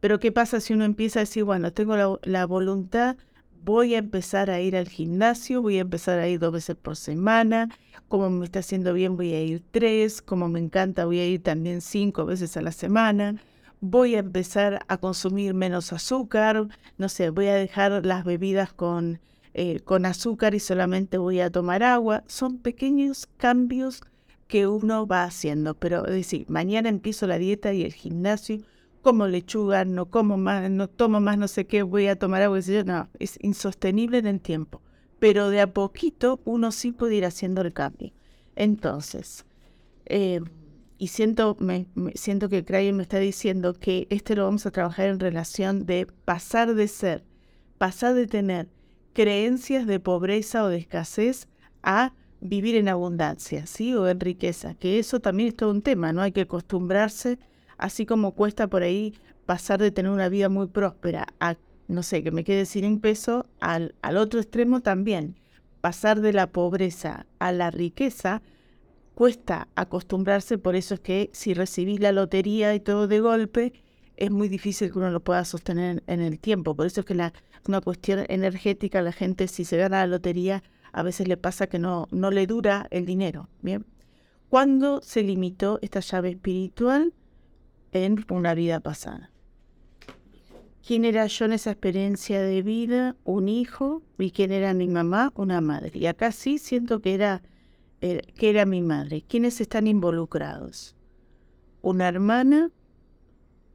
Pero 0.00 0.20
¿qué 0.20 0.32
pasa 0.32 0.60
si 0.60 0.72
uno 0.72 0.84
empieza 0.84 1.18
a 1.18 1.24
decir, 1.24 1.44
bueno, 1.44 1.72
tengo 1.72 1.96
la, 1.96 2.18
la 2.22 2.46
voluntad 2.46 3.16
voy 3.64 3.94
a 3.94 3.98
empezar 3.98 4.50
a 4.50 4.60
ir 4.60 4.76
al 4.76 4.88
gimnasio, 4.88 5.62
voy 5.62 5.78
a 5.78 5.82
empezar 5.82 6.18
a 6.18 6.28
ir 6.28 6.38
dos 6.38 6.52
veces 6.52 6.76
por 6.76 6.96
semana, 6.96 7.68
como 8.08 8.30
me 8.30 8.44
está 8.44 8.60
haciendo 8.60 8.92
bien 8.92 9.16
voy 9.16 9.34
a 9.34 9.42
ir 9.42 9.62
tres, 9.70 10.22
como 10.22 10.48
me 10.48 10.60
encanta 10.60 11.04
voy 11.04 11.18
a 11.18 11.26
ir 11.26 11.42
también 11.42 11.80
cinco 11.80 12.24
veces 12.24 12.56
a 12.56 12.62
la 12.62 12.72
semana, 12.72 13.40
voy 13.80 14.14
a 14.14 14.20
empezar 14.20 14.84
a 14.88 14.96
consumir 14.98 15.54
menos 15.54 15.92
azúcar, 15.92 16.68
no 16.98 17.08
sé, 17.08 17.30
voy 17.30 17.46
a 17.46 17.54
dejar 17.54 18.04
las 18.04 18.24
bebidas 18.24 18.72
con, 18.72 19.20
eh, 19.54 19.80
con 19.80 20.06
azúcar 20.06 20.54
y 20.54 20.60
solamente 20.60 21.18
voy 21.18 21.40
a 21.40 21.50
tomar 21.50 21.82
agua. 21.82 22.24
Son 22.26 22.58
pequeños 22.58 23.26
cambios 23.36 24.02
que 24.48 24.66
uno 24.66 25.06
va 25.06 25.24
haciendo, 25.24 25.74
pero 25.74 26.06
es 26.06 26.12
decir, 26.12 26.46
mañana 26.48 26.88
empiezo 26.88 27.26
la 27.26 27.38
dieta 27.38 27.72
y 27.72 27.82
el 27.82 27.92
gimnasio 27.92 28.60
como 29.06 29.28
lechuga, 29.28 29.84
no 29.84 30.06
como 30.06 30.36
más, 30.36 30.68
no 30.68 30.88
tomo 30.88 31.20
más 31.20 31.38
no 31.38 31.46
sé 31.46 31.64
qué, 31.64 31.84
voy 31.84 32.08
a 32.08 32.18
tomar 32.18 32.42
agua, 32.42 32.58
no, 32.84 33.08
es 33.20 33.38
insostenible 33.40 34.18
en 34.18 34.26
el 34.26 34.40
tiempo. 34.40 34.82
Pero 35.20 35.48
de 35.48 35.60
a 35.60 35.72
poquito 35.72 36.40
uno 36.44 36.72
sí 36.72 36.90
puede 36.90 37.14
ir 37.14 37.24
haciendo 37.24 37.60
el 37.60 37.72
cambio. 37.72 38.12
Entonces, 38.56 39.46
eh, 40.06 40.40
y 40.98 41.06
siento, 41.06 41.56
me, 41.60 41.86
siento 42.16 42.48
que 42.48 42.64
Crayon 42.64 42.96
me 42.96 43.04
está 43.04 43.20
diciendo 43.20 43.74
que 43.74 44.08
este 44.10 44.34
lo 44.34 44.42
vamos 44.42 44.66
a 44.66 44.72
trabajar 44.72 45.06
en 45.06 45.20
relación 45.20 45.86
de 45.86 46.08
pasar 46.24 46.74
de 46.74 46.88
ser, 46.88 47.22
pasar 47.78 48.12
de 48.14 48.26
tener 48.26 48.68
creencias 49.12 49.86
de 49.86 50.00
pobreza 50.00 50.64
o 50.64 50.68
de 50.68 50.78
escasez 50.78 51.46
a 51.80 52.12
vivir 52.40 52.74
en 52.74 52.88
abundancia, 52.88 53.68
¿sí? 53.68 53.94
O 53.94 54.08
en 54.08 54.18
riqueza, 54.18 54.74
que 54.74 54.98
eso 54.98 55.20
también 55.20 55.50
es 55.50 55.54
todo 55.54 55.70
un 55.70 55.82
tema, 55.82 56.12
¿no? 56.12 56.22
Hay 56.22 56.32
que 56.32 56.40
acostumbrarse 56.40 57.38
así 57.78 58.06
como 58.06 58.32
cuesta 58.32 58.68
por 58.68 58.82
ahí 58.82 59.14
pasar 59.46 59.80
de 59.80 59.90
tener 59.90 60.10
una 60.10 60.28
vida 60.28 60.48
muy 60.48 60.66
próspera 60.66 61.26
a, 61.40 61.56
no 61.88 62.02
sé, 62.02 62.22
que 62.22 62.30
me 62.30 62.44
quede 62.44 62.66
sin 62.66 63.00
peso, 63.00 63.46
al, 63.60 63.94
al 64.02 64.16
otro 64.16 64.40
extremo 64.40 64.80
también. 64.80 65.36
Pasar 65.80 66.20
de 66.20 66.32
la 66.32 66.48
pobreza 66.48 67.26
a 67.38 67.52
la 67.52 67.70
riqueza 67.70 68.42
cuesta 69.14 69.68
acostumbrarse, 69.76 70.58
por 70.58 70.76
eso 70.76 70.94
es 70.94 71.00
que 71.00 71.30
si 71.32 71.54
recibís 71.54 72.00
la 72.00 72.12
lotería 72.12 72.74
y 72.74 72.80
todo 72.80 73.08
de 73.08 73.20
golpe, 73.20 73.72
es 74.16 74.30
muy 74.30 74.48
difícil 74.48 74.90
que 74.90 74.98
uno 74.98 75.10
lo 75.10 75.20
pueda 75.20 75.44
sostener 75.44 76.02
en 76.06 76.20
el 76.20 76.38
tiempo. 76.38 76.74
Por 76.74 76.86
eso 76.86 77.00
es 77.00 77.06
que 77.06 77.14
la, 77.14 77.32
una 77.68 77.80
cuestión 77.80 78.24
energética, 78.28 79.02
la 79.02 79.12
gente 79.12 79.48
si 79.48 79.64
se 79.64 79.76
gana 79.76 79.98
la 79.98 80.06
lotería, 80.06 80.62
a 80.92 81.02
veces 81.02 81.28
le 81.28 81.36
pasa 81.36 81.66
que 81.66 81.78
no, 81.78 82.08
no 82.10 82.30
le 82.30 82.46
dura 82.46 82.86
el 82.90 83.06
dinero. 83.06 83.48
Bien. 83.62 83.84
¿Cuándo 84.48 85.00
se 85.02 85.22
limitó 85.22 85.78
esta 85.82 86.00
llave 86.00 86.30
espiritual? 86.30 87.12
En 88.04 88.24
una 88.30 88.54
vida 88.54 88.80
pasada. 88.80 89.30
¿Quién 90.86 91.04
era 91.04 91.26
yo 91.26 91.46
en 91.46 91.52
esa 91.52 91.72
experiencia 91.72 92.40
de 92.40 92.62
vida? 92.62 93.16
Un 93.24 93.48
hijo. 93.48 94.02
¿Y 94.18 94.30
quién 94.30 94.52
era 94.52 94.72
mi 94.72 94.86
mamá? 94.86 95.32
Una 95.34 95.60
madre. 95.60 95.90
Y 95.98 96.06
acá 96.06 96.30
sí 96.30 96.58
siento 96.58 97.00
que 97.00 97.14
era, 97.14 97.42
eh, 98.00 98.22
que 98.36 98.50
era 98.50 98.66
mi 98.66 98.82
madre. 98.82 99.24
¿Quiénes 99.26 99.60
están 99.60 99.88
involucrados? 99.88 100.94
Una 101.82 102.06
hermana, 102.06 102.70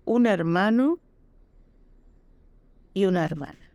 un 0.06 0.26
hermano 0.26 1.00
y 2.94 3.06
una 3.06 3.26
hermana. 3.26 3.72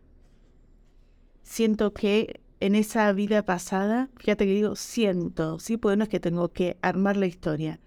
Siento 1.43 1.93
que 1.93 2.41
en 2.59 2.73
esa 2.73 3.11
vida 3.13 3.43
pasada, 3.45 4.09
fíjate 4.15 4.45
que 4.45 4.53
digo 4.53 4.75
siento, 4.75 5.59
sí, 5.59 5.77
pues 5.77 5.95
no 5.95 6.05
es 6.05 6.09
que 6.09 6.19
tengo 6.19 6.49
que 6.49 6.77
armar 6.81 7.17
la 7.17 7.27
historia 7.27 7.79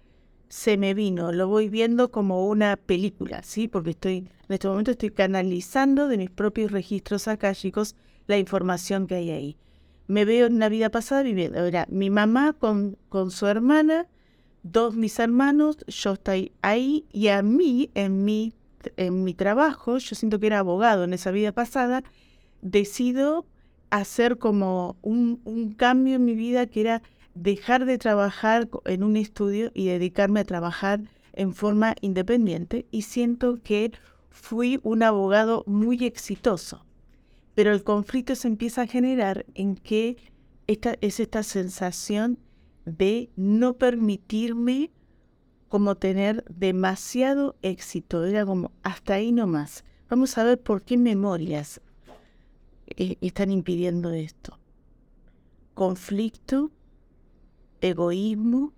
se 0.51 0.75
me 0.75 0.93
vino, 0.93 1.31
lo 1.31 1.47
voy 1.47 1.69
viendo 1.69 2.11
como 2.11 2.45
una 2.45 2.75
película, 2.75 3.41
¿sí? 3.41 3.69
Porque 3.69 3.91
estoy, 3.91 4.17
en 4.17 4.53
este 4.53 4.67
momento 4.67 4.91
estoy 4.91 5.11
canalizando 5.11 6.09
de 6.09 6.17
mis 6.17 6.29
propios 6.29 6.73
registros 6.73 7.29
akáshicos 7.29 7.95
la 8.27 8.37
información 8.37 9.07
que 9.07 9.15
hay 9.15 9.29
ahí. 9.31 9.57
Me 10.07 10.25
veo 10.25 10.47
en 10.47 10.55
una 10.55 10.67
vida 10.67 10.89
pasada 10.89 11.23
viviendo, 11.23 11.63
era 11.63 11.87
mi 11.89 12.09
mamá 12.09 12.51
con, 12.51 12.97
con 13.07 13.31
su 13.31 13.47
hermana, 13.47 14.07
dos 14.61 14.93
mis 14.93 15.19
hermanos, 15.19 15.77
yo 15.87 16.13
estoy 16.13 16.51
ahí 16.61 17.05
y 17.13 17.29
a 17.29 17.41
mí, 17.43 17.89
en 17.95 18.25
mi, 18.25 18.53
en 18.97 19.23
mi 19.23 19.33
trabajo, 19.33 19.99
yo 19.99 20.17
siento 20.17 20.37
que 20.41 20.47
era 20.47 20.59
abogado 20.59 21.05
en 21.05 21.13
esa 21.13 21.31
vida 21.31 21.53
pasada, 21.53 22.03
decido 22.61 23.45
hacer 23.89 24.37
como 24.37 24.97
un, 25.01 25.39
un 25.45 25.71
cambio 25.75 26.15
en 26.15 26.25
mi 26.25 26.35
vida 26.35 26.65
que 26.65 26.81
era 26.81 27.01
dejar 27.33 27.85
de 27.85 27.97
trabajar 27.97 28.69
en 28.85 29.03
un 29.03 29.17
estudio 29.17 29.71
y 29.73 29.87
dedicarme 29.87 30.41
a 30.41 30.45
trabajar 30.45 31.01
en 31.33 31.53
forma 31.53 31.95
independiente 32.01 32.85
y 32.91 33.03
siento 33.03 33.59
que 33.63 33.91
fui 34.29 34.79
un 34.83 35.03
abogado 35.03 35.63
muy 35.67 36.05
exitoso. 36.05 36.85
Pero 37.55 37.71
el 37.71 37.83
conflicto 37.83 38.35
se 38.35 38.47
empieza 38.47 38.83
a 38.83 38.87
generar 38.87 39.45
en 39.55 39.75
que 39.75 40.17
esta, 40.67 40.95
es 41.01 41.19
esta 41.19 41.43
sensación 41.43 42.37
de 42.85 43.29
no 43.35 43.73
permitirme 43.73 44.91
como 45.67 45.95
tener 45.95 46.43
demasiado 46.49 47.55
éxito. 47.61 48.25
Era 48.25 48.45
como 48.45 48.71
hasta 48.83 49.15
ahí 49.15 49.31
nomás. 49.31 49.83
Vamos 50.09 50.37
a 50.37 50.43
ver 50.43 50.59
por 50.59 50.81
qué 50.83 50.97
memorias 50.97 51.81
eh, 52.87 53.17
están 53.21 53.51
impidiendo 53.51 54.11
esto. 54.11 54.57
Conflicto 55.73 56.71
egoísmo 57.81 58.73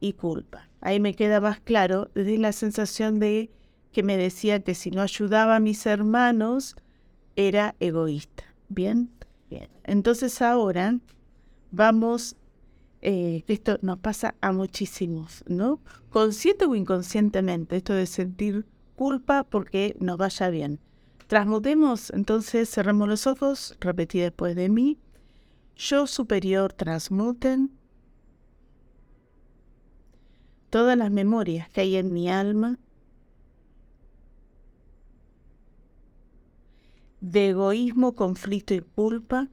y 0.00 0.14
culpa. 0.14 0.68
Ahí 0.80 1.00
me 1.00 1.14
queda 1.14 1.40
más 1.40 1.60
claro 1.60 2.10
desde 2.14 2.38
la 2.38 2.52
sensación 2.52 3.18
de 3.18 3.50
que 3.92 4.02
me 4.02 4.16
decía 4.16 4.60
que 4.60 4.74
si 4.74 4.90
no 4.90 5.02
ayudaba 5.02 5.56
a 5.56 5.60
mis 5.60 5.84
hermanos 5.86 6.76
era 7.36 7.74
egoísta. 7.80 8.44
¿Bien? 8.68 9.10
Bien. 9.50 9.68
Entonces 9.84 10.40
ahora 10.42 10.98
vamos, 11.72 12.36
eh, 13.02 13.44
esto 13.48 13.78
nos 13.82 13.98
pasa 13.98 14.34
a 14.40 14.52
muchísimos, 14.52 15.44
¿no? 15.48 15.80
Consciente 16.10 16.66
o 16.66 16.74
inconscientemente, 16.74 17.76
esto 17.76 17.94
de 17.94 18.06
sentir 18.06 18.66
culpa 18.94 19.44
porque 19.44 19.96
nos 19.98 20.18
vaya 20.18 20.50
bien. 20.50 20.78
Transmutemos, 21.26 22.10
entonces 22.10 22.70
cerremos 22.70 23.08
los 23.08 23.26
ojos, 23.26 23.76
repetí 23.80 24.20
después 24.20 24.56
de 24.56 24.68
mí 24.68 24.98
yo 25.76 26.06
superior 26.06 26.72
transmuten 26.72 27.70
todas 30.70 30.96
las 30.96 31.10
memorias 31.10 31.68
que 31.70 31.80
hay 31.82 31.96
en 31.96 32.12
mi 32.12 32.30
alma 32.30 32.78
de 37.20 37.50
egoísmo, 37.50 38.14
conflicto 38.14 38.74
y 38.74 38.80
culpa 38.80 39.48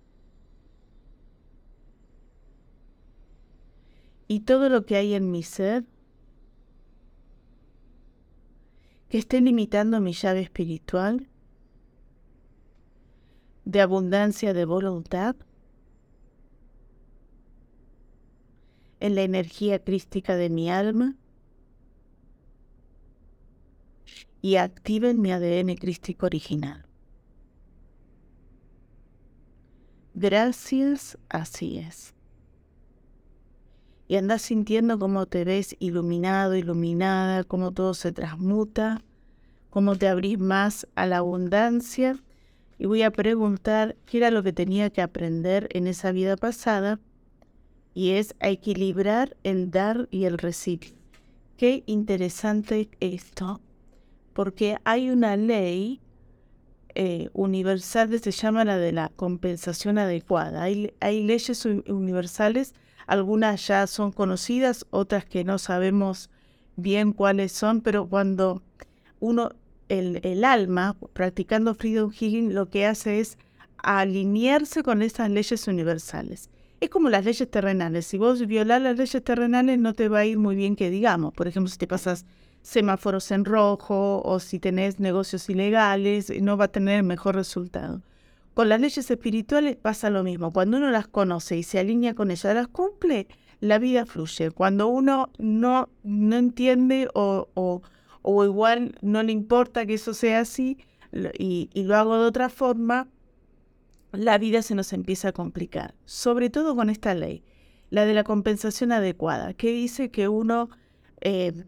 y 4.28 4.42
todo 4.42 4.70
lo 4.70 4.86
que 4.86 4.96
hay 4.96 5.14
en 5.14 5.32
mi 5.32 5.44
ser 5.44 5.86
que 9.10 9.18
esté 9.18 9.42
limitando 9.42 10.00
mi 10.02 10.14
llave 10.14 10.42
espiritual 10.42 11.28
de 13.66 13.82
abundancia 13.82 14.54
de 14.54 14.66
voluntad 14.66 15.36
en 19.00 19.16
la 19.16 19.24
energía 19.24 19.84
crística 19.84 20.36
de 20.36 20.50
mi 20.50 20.70
alma 20.70 21.16
y 24.42 24.56
activen 24.56 25.22
mi 25.22 25.32
ADN 25.32 25.76
crístico 25.76 26.26
original. 26.26 26.86
Gracias, 30.14 31.18
así 31.30 31.78
es. 31.78 32.16
Y 34.08 34.16
andas 34.16 34.42
sintiendo 34.42 34.98
cómo 34.98 35.26
te 35.26 35.44
ves 35.44 35.76
iluminado, 35.80 36.56
iluminada, 36.56 37.44
cómo 37.44 37.72
todo 37.72 37.94
se 37.94 38.12
transmuta, 38.14 39.04
cómo 39.70 39.96
te 39.96 40.08
abrís 40.08 40.40
más 40.40 40.88
a 40.96 41.06
la 41.06 41.18
abundancia. 41.18 42.18
Y 42.80 42.86
voy 42.86 43.02
a 43.04 43.12
preguntar 43.12 43.98
qué 44.06 44.18
era 44.18 44.32
lo 44.32 44.44
que 44.44 44.54
tenía 44.54 44.90
que 44.90 45.02
aprender 45.02 45.68
en 45.74 45.88
esa 45.88 46.12
vida 46.12 46.38
pasada 46.38 47.00
y 47.98 48.12
es 48.12 48.36
equilibrar 48.42 49.36
el 49.44 49.72
dar 49.72 50.08
y 50.12 50.26
el 50.26 50.38
recibir. 50.38 50.94
Qué 51.58 51.82
interesante 51.88 52.92
esto, 53.00 53.60
porque 54.34 54.78
hay 54.84 55.10
una 55.10 55.36
ley 55.36 56.00
eh, 56.94 57.32
universal 57.34 58.12
que 58.12 58.20
se 58.20 58.30
llama 58.30 58.66
la 58.66 58.78
de 58.78 58.92
la 58.92 59.10
compensación 59.16 59.98
adecuada. 59.98 60.62
Hay, 60.62 60.94
leyes 61.02 61.66
universales, 61.66 62.76
algunas 63.08 63.66
ya 63.66 63.88
son 63.88 64.12
conocidas, 64.12 64.86
otras 64.92 65.26
que 65.26 65.44
no 65.44 65.58
sabemos 65.58 66.30
bien 66.76 67.14
cuáles 67.14 67.52
son, 67.52 67.82
pero 67.82 68.08
cuando 68.08 68.62
uno, 69.20 69.50
el, 69.90 70.46
alma, 70.46 70.96
practicando 71.14 71.74
Freedom 71.74 72.12
Healing, 72.12 72.54
lo 72.54 72.70
que 72.70 72.86
hace 72.86 73.22
es 73.22 73.40
alinearse 73.78 74.84
con 74.84 75.02
esas 75.02 75.32
leyes 75.32 75.68
universales. 75.68 76.52
Es 76.80 76.90
como 76.90 77.10
las 77.10 77.26
leyes 77.26 77.50
terrenales. 77.50 78.06
Si 78.06 78.18
vos 78.18 78.46
violás 78.46 78.82
las 78.82 78.98
leyes 78.98 79.24
terrenales 79.24 79.80
no 79.80 79.94
te 79.94 80.10
va 80.10 80.20
a 80.20 80.26
ir 80.26 80.38
muy 80.38 80.56
bien 80.56 80.76
que 80.76 80.90
digamos. 80.92 81.34
Por 81.34 81.48
ejemplo, 81.48 81.70
si 81.72 81.78
te 81.78 81.88
pasas 81.88 82.26
semáforos 82.62 83.32
en 83.32 83.46
rojo 83.46 84.22
o 84.24 84.40
si 84.40 84.60
tenés 84.60 85.00
negocios 85.00 85.50
ilegales, 85.50 86.32
no 86.42 86.58
va 86.58 86.66
a 86.66 86.68
tener 86.68 86.98
el 86.98 87.04
mejor 87.04 87.36
resultado. 87.36 88.02
Con 88.54 88.70
las 88.70 88.82
leyes 88.82 89.10
espirituales 89.10 89.76
pasa 89.76 90.10
lo 90.10 90.24
mismo. 90.24 90.52
Cuando 90.52 90.78
uno 90.78 90.92
las 90.92 91.08
conoce 91.08 91.58
y 91.58 91.64
se 91.64 91.80
alinea 91.80 92.14
con 92.14 92.30
ellas, 92.30 92.54
las 92.54 92.68
cumple, 92.68 93.28
la 93.60 93.80
vida 93.80 94.06
fluye. 94.06 94.52
Cuando 94.52 94.88
uno 94.88 95.30
no, 95.38 95.90
no 96.04 96.36
entiende 96.36 97.08
o, 97.14 97.48
o, 97.56 98.46
igual 98.46 98.96
no 99.02 99.24
le 99.24 99.32
importa 99.32 99.86
que 99.86 99.96
eso 99.96 100.14
sea 100.14 100.42
así 100.42 100.78
y, 101.40 101.70
y 101.74 101.84
lo 101.84 101.96
hago 101.96 102.20
de 102.20 102.26
otra 102.26 102.50
forma, 102.50 103.08
la 104.12 104.38
vida 104.38 104.62
se 104.62 104.76
nos 104.76 104.94
empieza 104.94 105.30
a 105.30 105.34
complicar, 105.34 105.96
sobre 106.06 106.50
todo 106.50 106.76
con 106.76 106.90
esta 106.90 107.14
ley, 107.14 107.44
la 107.90 108.06
de 108.06 108.14
la 108.14 108.24
compensación 108.24 108.92
adecuada, 108.92 109.54
que 109.54 109.72
dice 109.72 110.12
que 110.12 110.28
uno 110.28 110.70
eh, 111.22 111.66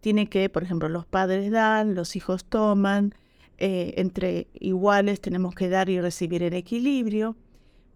tiene 0.00 0.28
que, 0.28 0.48
por 0.48 0.62
ejemplo, 0.62 0.88
los 0.88 1.06
padres 1.06 1.50
dan, 1.50 1.94
los 1.94 2.16
hijos 2.16 2.44
toman, 2.44 3.14
eh, 3.58 3.94
entre 3.96 4.48
iguales 4.54 5.20
tenemos 5.20 5.54
que 5.54 5.68
dar 5.68 5.90
y 5.90 6.00
recibir 6.00 6.42
en 6.42 6.54
equilibrio, 6.54 7.36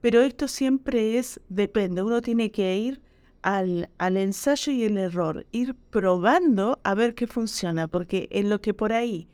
pero 0.01 0.21
esto 0.21 0.49
siempre 0.49 1.19
es, 1.19 1.41
depende, 1.49 2.03
uno 2.03 2.21
tiene 2.21 2.51
que 2.51 2.77
ir 2.77 3.01
al, 3.43 3.89
al 3.99 4.17
ensayo 4.17 4.73
y 4.73 4.85
el 4.85 4.99
error, 4.99 5.47
ir 5.53 5.75
probando 5.91 6.79
a 6.85 6.95
ver 6.95 7.15
qué 7.15 7.27
funciona, 7.27 7.89
porque 7.89 8.29
en 8.31 8.51
lo 8.51 8.61
que 8.61 8.75
por 8.75 8.93
ahí 8.93 9.29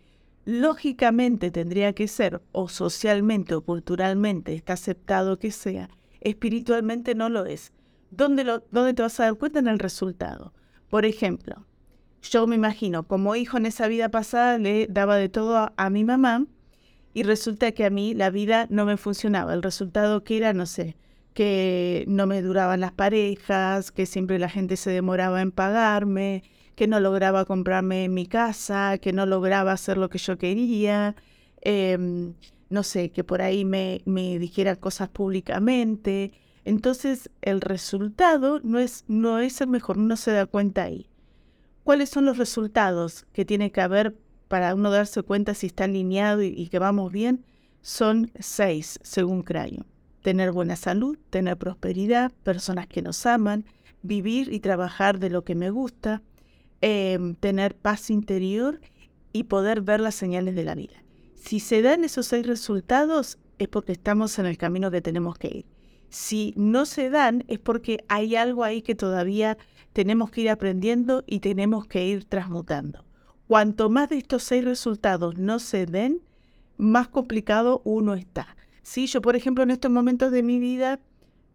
lógicamente 0.51 1.51
tendría 1.51 1.93
que 1.93 2.09
ser, 2.09 2.43
o 2.53 2.69
socialmente 2.69 3.55
o 3.55 3.63
culturalmente 3.63 4.53
está 4.55 4.73
aceptado 4.73 5.39
que 5.39 5.53
sea, 5.53 5.89
espiritualmente 6.21 7.15
no 7.15 7.29
lo 7.29 7.47
es. 7.47 7.73
¿Dónde, 8.11 8.43
lo, 8.43 8.65
¿Dónde 8.73 8.95
te 8.95 9.03
vas 9.03 9.21
a 9.21 9.25
dar 9.25 9.37
cuenta 9.37 9.61
en 9.61 9.69
el 9.69 9.79
resultado? 9.79 10.53
Por 10.89 11.05
ejemplo, 11.05 11.67
yo 12.23 12.49
me 12.49 12.57
imagino, 12.57 13.05
como 13.05 13.37
hijo 13.37 13.57
en 13.57 13.67
esa 13.67 13.87
vida 13.87 14.09
pasada 14.09 14.59
le 14.59 14.89
daba 14.89 15.17
de 15.17 15.29
todo 15.29 15.73
a, 15.75 15.91
mi 15.91 16.05
mamá 16.05 16.47
y 17.15 17.23
resulta 17.23 17.71
que 17.71 17.85
a 17.85 17.91
mí 17.91 18.15
la 18.15 18.31
vida 18.31 18.67
no 18.71 18.85
me 18.85 18.97
funcionaba. 18.97 19.55
El 19.55 19.63
resultado 19.63 20.25
que 20.25 20.37
era, 20.37 20.53
no 20.53 20.67
sé, 20.67 20.97
que 21.33 22.05
no 22.09 22.27
me 22.27 22.43
duraban 22.43 22.81
las 22.81 22.93
parejas, 22.93 23.93
que 23.93 24.05
siempre 24.05 24.41
la 24.41 24.49
gente 24.49 24.77
se 24.77 24.91
demoraba 24.91 25.41
en 25.43 25.53
pagarme, 25.53 26.43
que 26.81 26.87
no 26.87 26.99
lograba 26.99 27.45
comprarme 27.45 28.09
mi 28.09 28.25
casa, 28.25 28.97
que 28.97 29.13
no 29.13 29.27
lograba 29.27 29.71
hacer 29.71 29.99
lo 29.99 30.09
que 30.09 30.17
yo 30.17 30.39
quería, 30.39 31.15
em, 31.61 32.33
no 32.71 32.83
sé, 32.85 33.11
que 33.11 33.23
por 33.23 33.43
ahí 33.43 33.67
me, 33.67 34.01
me 34.07 34.39
dijera 34.39 34.77
cosas 34.77 35.11
públicamente. 35.11 36.33
Entonces 36.65 37.29
el 37.43 37.61
resultado 37.61 38.61
no 38.63 38.79
es, 38.79 39.05
no 39.09 39.41
es 39.41 39.61
el 39.61 39.67
mejor, 39.67 39.99
no 39.99 40.17
se 40.17 40.31
da 40.33 40.47
cuenta 40.47 40.85
ahí. 40.85 41.11
¿Cuáles 41.85 42.09
son 42.09 42.25
los 42.25 42.39
resultados 42.39 43.27
que 43.35 43.45
tiene 43.45 43.71
que 43.73 43.83
haber 43.83 44.17
para 44.49 44.75
uno 44.75 44.91
darse 44.91 45.23
cuenta 45.23 45.53
si 45.53 45.67
está 45.67 45.85
alineado 45.85 46.43
y, 46.43 46.67
que 46.69 46.79
vamos 46.79 47.13
bien? 47.13 47.45
Son 47.83 48.31
seis, 48.41 48.99
según 49.03 49.43
Crayon. 49.43 49.85
Tener 50.23 50.51
buena 50.51 50.77
salud, 50.77 51.19
tener 51.29 51.59
prosperidad, 51.59 52.33
personas 52.43 52.87
que 52.87 53.03
nos 53.03 53.27
aman, 53.27 53.67
vivir 54.01 54.51
y 54.51 54.61
trabajar 54.61 55.19
de 55.19 55.29
lo 55.29 55.45
que 55.45 55.55
me 55.55 55.69
gusta, 55.69 56.23
Em, 56.83 57.35
tener 57.35 57.77
paz 57.77 58.09
interior 58.09 58.81
y 59.35 59.45
poder 59.45 59.83
ver 59.83 60.01
las 60.01 60.15
señales 60.15 60.55
de 60.55 60.65
la 60.65 60.75
vida. 60.75 61.05
Si 61.35 61.61
se 61.61 61.83
dan 61.83 62.05
esos 62.05 62.27
seis 62.27 62.47
resultados 62.47 63.39
es 63.59 63.69
porque 63.69 63.93
estamos 63.93 64.39
en 64.39 64.47
el 64.47 64.57
camino 64.57 64.91
que 64.91 65.03
tenemos 65.03 65.37
que 65.37 65.49
ir. 65.49 65.67
Si 66.09 66.55
no 66.57 66.87
se 66.87 67.11
dan 67.11 67.45
es 67.49 67.59
porque 67.59 68.03
hay 68.09 68.35
algo 68.35 68.65
ahí 68.65 68.81
que 68.81 68.95
todavía 68.95 69.59
tenemos 69.93 70.31
que 70.31 70.41
ir 70.41 70.49
aprendiendo 70.49 71.23
y 71.27 71.41
tenemos 71.41 71.87
que 71.87 72.07
ir 72.07 72.25
transmutando. 72.25 73.05
Cuanto 73.47 73.91
más 73.91 74.09
de 74.09 74.17
estos 74.17 74.43
seis 74.43 74.65
resultados 74.65 75.37
no 75.37 75.59
se 75.59 75.85
den, 75.85 76.23
más 76.79 77.09
complicado 77.09 77.83
uno 77.85 78.15
está. 78.15 78.57
Si 78.83 79.07
yo, 79.07 79.21
por 79.21 79.37
ejemplo, 79.37 79.65
en 79.65 79.71
estos 79.71 79.91
momentos 79.91 80.33
de 80.33 80.43
mi 80.43 80.59
vida 80.59 80.99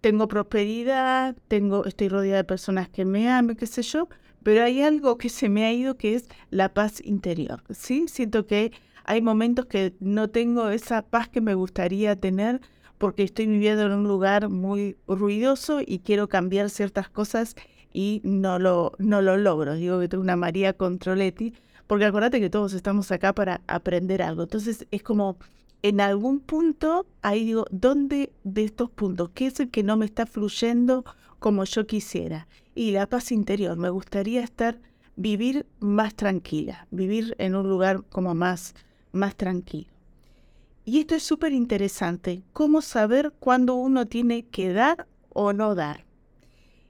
tengo 0.01 0.27
prosperidad, 0.27 1.35
tengo, 1.47 1.85
estoy 1.85 2.09
rodeada 2.09 2.37
de 2.37 2.43
personas 2.43 2.89
que 2.89 3.05
me 3.05 3.27
aman, 3.27 3.55
qué 3.55 3.65
sé 3.65 3.81
yo, 3.81 4.07
pero 4.45 4.63
hay 4.63 4.83
algo 4.83 5.17
que 5.17 5.29
se 5.29 5.49
me 5.49 5.65
ha 5.65 5.73
ido 5.73 5.97
que 5.97 6.13
es 6.13 6.29
la 6.51 6.71
paz 6.71 7.01
interior. 7.03 7.63
¿sí? 7.71 8.05
Siento 8.07 8.45
que 8.45 8.71
hay 9.03 9.19
momentos 9.19 9.65
que 9.65 9.95
no 9.99 10.29
tengo 10.29 10.69
esa 10.69 11.01
paz 11.01 11.27
que 11.27 11.41
me 11.41 11.55
gustaría 11.55 12.15
tener 12.15 12.61
porque 12.99 13.23
estoy 13.23 13.47
viviendo 13.47 13.87
en 13.87 13.93
un 13.93 14.03
lugar 14.03 14.49
muy 14.49 14.97
ruidoso 15.07 15.81
y 15.83 15.97
quiero 15.97 16.29
cambiar 16.29 16.69
ciertas 16.69 17.09
cosas 17.09 17.55
y 17.91 18.21
no 18.23 18.59
lo, 18.59 18.91
no 18.99 19.23
lo 19.23 19.35
logro. 19.35 19.73
Digo 19.73 19.99
que 19.99 20.09
tengo 20.09 20.21
una 20.21 20.35
María 20.35 20.73
Controletti, 20.73 21.55
porque 21.87 22.05
acuérdate 22.05 22.39
que 22.39 22.51
todos 22.51 22.73
estamos 22.73 23.11
acá 23.11 23.33
para 23.33 23.61
aprender 23.65 24.21
algo. 24.21 24.43
Entonces 24.43 24.85
es 24.91 25.01
como 25.01 25.37
en 25.81 25.99
algún 26.01 26.39
punto, 26.39 27.07
ahí 27.23 27.45
digo, 27.45 27.65
¿dónde 27.71 28.31
de 28.43 28.63
estos 28.63 28.91
puntos? 28.91 29.31
¿Qué 29.33 29.47
es 29.47 29.59
el 29.59 29.71
que 29.71 29.81
no 29.81 29.97
me 29.97 30.05
está 30.05 30.27
fluyendo 30.27 31.03
como 31.39 31.63
yo 31.63 31.85
quisiera? 31.87 32.47
y 32.75 32.91
la 32.91 33.07
paz 33.07 33.31
interior. 33.31 33.77
Me 33.77 33.89
gustaría 33.89 34.43
estar, 34.43 34.79
vivir 35.15 35.65
más 35.79 36.13
tranquila, 36.13 36.87
vivir 36.91 37.35
en 37.39 37.55
un 37.55 37.67
lugar 37.67 38.03
como 38.09 38.35
más, 38.35 38.75
más 39.13 39.35
tranquilo. 39.35 39.87
Y 40.83 40.99
esto 40.99 41.15
es 41.15 41.23
súper 41.23 41.53
interesante, 41.53 42.43
cómo 42.53 42.81
saber 42.81 43.33
cuándo 43.39 43.73
uno 43.73 44.05
tiene 44.05 44.45
que 44.45 44.71
dar 44.71 45.07
o 45.29 45.51
no 45.51 45.73
dar. 45.73 46.05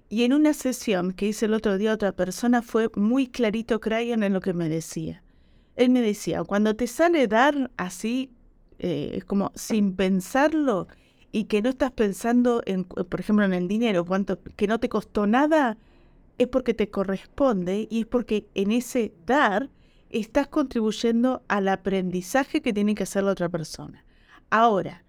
Y 0.09 0.23
en 0.23 0.33
una 0.33 0.53
sesión 0.53 1.13
que 1.13 1.27
hice 1.27 1.45
el 1.45 1.53
otro 1.53 1.77
día 1.77 1.93
otra 1.93 2.11
persona 2.11 2.61
fue 2.61 2.89
muy 2.95 3.27
clarito 3.27 3.79
Crayon 3.79 4.23
en 4.23 4.33
lo 4.33 4.41
que 4.41 4.53
me 4.53 4.67
decía. 4.67 5.23
Él 5.75 5.89
me 5.89 6.01
decía, 6.01 6.43
cuando 6.43 6.75
te 6.75 6.87
sale 6.87 7.27
dar 7.27 7.71
así, 7.77 8.31
eh, 8.79 9.21
como 9.27 9.51
sin 9.55 9.95
pensarlo, 9.95 10.87
y 11.35 11.43
que 11.43 11.61
no 11.61 11.67
estás 11.67 11.91
pensando, 11.91 12.61
en, 12.65 12.85
por 12.85 13.19
ejemplo, 13.19 13.43
en 13.43 13.53
el 13.53 13.67
dinero, 13.67 14.05
cuánto, 14.05 14.39
que 14.55 14.67
no 14.67 14.79
te 14.79 14.87
costó 14.87 15.27
nada, 15.27 15.77
es 16.37 16.47
porque 16.47 16.73
te 16.73 16.89
corresponde 16.89 17.89
y 17.91 17.99
es 17.99 18.05
porque 18.05 18.47
en 18.55 18.71
ese 18.71 19.13
dar 19.25 19.69
estás 20.09 20.47
contribuyendo 20.47 21.43
al 21.49 21.67
aprendizaje 21.67 22.61
que 22.61 22.71
tiene 22.71 22.95
que 22.95 23.03
hacer 23.03 23.25
la 23.25 23.31
otra 23.31 23.49
persona. 23.49 24.05
Ahora, 24.49 25.03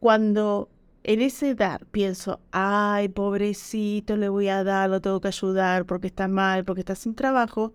cuando 0.00 0.68
en 1.04 1.22
ese 1.22 1.54
dar 1.54 1.86
pienso, 1.86 2.40
ay, 2.50 3.08
pobrecito, 3.10 4.16
le 4.16 4.28
voy 4.28 4.48
a 4.48 4.64
dar, 4.64 4.90
lo 4.90 5.00
tengo 5.00 5.20
que 5.20 5.28
ayudar 5.28 5.86
porque 5.86 6.08
está 6.08 6.26
mal, 6.26 6.64
porque 6.64 6.80
está 6.80 6.96
sin 6.96 7.14
trabajo, 7.14 7.72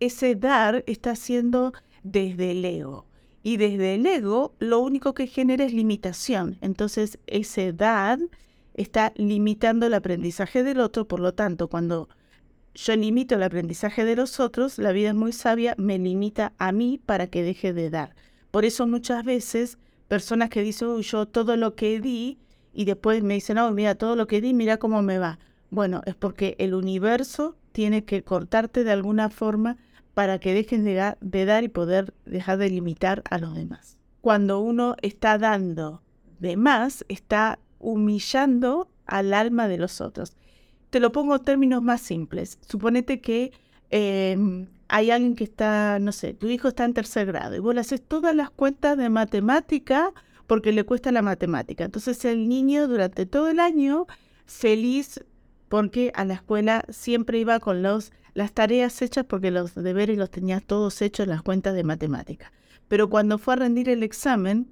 ese 0.00 0.34
dar 0.34 0.82
está 0.88 1.12
haciendo 1.12 1.72
desde 2.02 2.50
el 2.50 2.64
ego. 2.64 3.06
Y 3.44 3.58
desde 3.58 3.94
el 3.94 4.06
ego 4.06 4.54
lo 4.58 4.80
único 4.80 5.14
que 5.14 5.28
genera 5.28 5.64
es 5.64 5.72
limitación. 5.74 6.56
Entonces 6.62 7.18
esa 7.26 7.62
edad 7.62 8.18
está 8.72 9.12
limitando 9.16 9.86
el 9.86 9.94
aprendizaje 9.94 10.64
del 10.64 10.80
otro. 10.80 11.06
Por 11.06 11.20
lo 11.20 11.34
tanto, 11.34 11.68
cuando 11.68 12.08
yo 12.74 12.96
limito 12.96 13.34
el 13.34 13.42
aprendizaje 13.42 14.06
de 14.06 14.16
los 14.16 14.40
otros, 14.40 14.78
la 14.78 14.92
vida 14.92 15.10
es 15.10 15.14
muy 15.14 15.32
sabia, 15.32 15.74
me 15.76 15.98
limita 15.98 16.54
a 16.58 16.72
mí 16.72 16.98
para 17.04 17.26
que 17.26 17.42
deje 17.42 17.74
de 17.74 17.90
dar. 17.90 18.16
Por 18.50 18.64
eso 18.64 18.86
muchas 18.86 19.24
veces 19.24 19.78
personas 20.08 20.48
que 20.48 20.62
dicen, 20.62 20.88
Uy, 20.88 21.02
yo 21.02 21.26
todo 21.26 21.56
lo 21.56 21.74
que 21.74 22.00
di, 22.00 22.38
y 22.72 22.86
después 22.86 23.22
me 23.22 23.34
dicen, 23.34 23.56
no, 23.56 23.70
mira, 23.70 23.94
todo 23.94 24.16
lo 24.16 24.26
que 24.26 24.40
di, 24.40 24.54
mira 24.54 24.78
cómo 24.78 25.02
me 25.02 25.18
va. 25.18 25.38
Bueno, 25.70 26.00
es 26.06 26.14
porque 26.14 26.56
el 26.58 26.74
universo 26.74 27.56
tiene 27.72 28.04
que 28.04 28.22
cortarte 28.22 28.84
de 28.84 28.92
alguna 28.92 29.28
forma 29.28 29.76
para 30.14 30.38
que 30.38 30.54
dejen 30.54 30.84
de, 30.84 31.44
dar 31.44 31.64
y 31.64 31.68
poder 31.68 32.14
dejar 32.24 32.58
de 32.58 32.70
limitar 32.70 33.22
a 33.28 33.38
los 33.38 33.54
demás. 33.54 33.98
Cuando 34.20 34.60
uno 34.60 34.96
está 35.02 35.38
dando 35.38 36.02
de 36.38 36.56
más, 36.56 37.04
está 37.08 37.58
humillando 37.80 38.88
al 39.06 39.34
alma 39.34 39.68
de 39.68 39.76
los 39.76 40.00
otros. 40.00 40.36
Te 40.90 41.00
lo 41.00 41.12
pongo 41.12 41.36
en 41.36 41.42
términos 41.42 41.82
más 41.82 42.00
simples. 42.00 42.58
Suponete 42.66 43.20
que 43.20 43.52
em, 43.90 44.68
hay 44.88 45.10
alguien 45.10 45.34
que 45.34 45.44
está, 45.44 45.98
no 45.98 46.12
sé, 46.12 46.32
tu 46.32 46.46
hijo 46.48 46.68
está 46.68 46.84
en 46.84 46.94
tercer 46.94 47.26
grado 47.26 47.56
y 47.56 47.58
vos 47.58 47.74
le 47.74 47.80
haces 47.80 48.00
todas 48.00 48.34
las 48.34 48.50
cuentas 48.50 48.96
de 48.96 49.10
matemática 49.10 50.12
porque 50.46 50.72
le 50.72 50.84
cuesta 50.84 51.10
la 51.10 51.22
matemática. 51.22 51.84
Entonces 51.84 52.24
el 52.24 52.48
niño 52.48 52.86
durante 52.86 53.26
todo 53.26 53.48
el 53.48 53.58
año 53.58 54.06
feliz 54.46 55.24
porque 55.68 56.12
a 56.14 56.24
la 56.24 56.34
escuela 56.34 56.84
siempre 56.88 57.38
iba 57.38 57.58
con 57.58 57.82
los 57.82 58.12
las 58.34 58.52
tareas 58.52 59.00
hechas 59.00 59.24
porque 59.24 59.50
los 59.50 59.74
deberes 59.74 60.18
los 60.18 60.30
tenía 60.30 60.60
todos 60.60 61.00
hechos 61.02 61.24
en 61.24 61.30
las 61.30 61.42
cuentas 61.42 61.74
de 61.74 61.84
matemática. 61.84 62.52
Pero 62.88 63.08
cuando 63.08 63.38
fue 63.38 63.54
a 63.54 63.58
rendir 63.58 63.88
el 63.88 64.02
examen, 64.02 64.68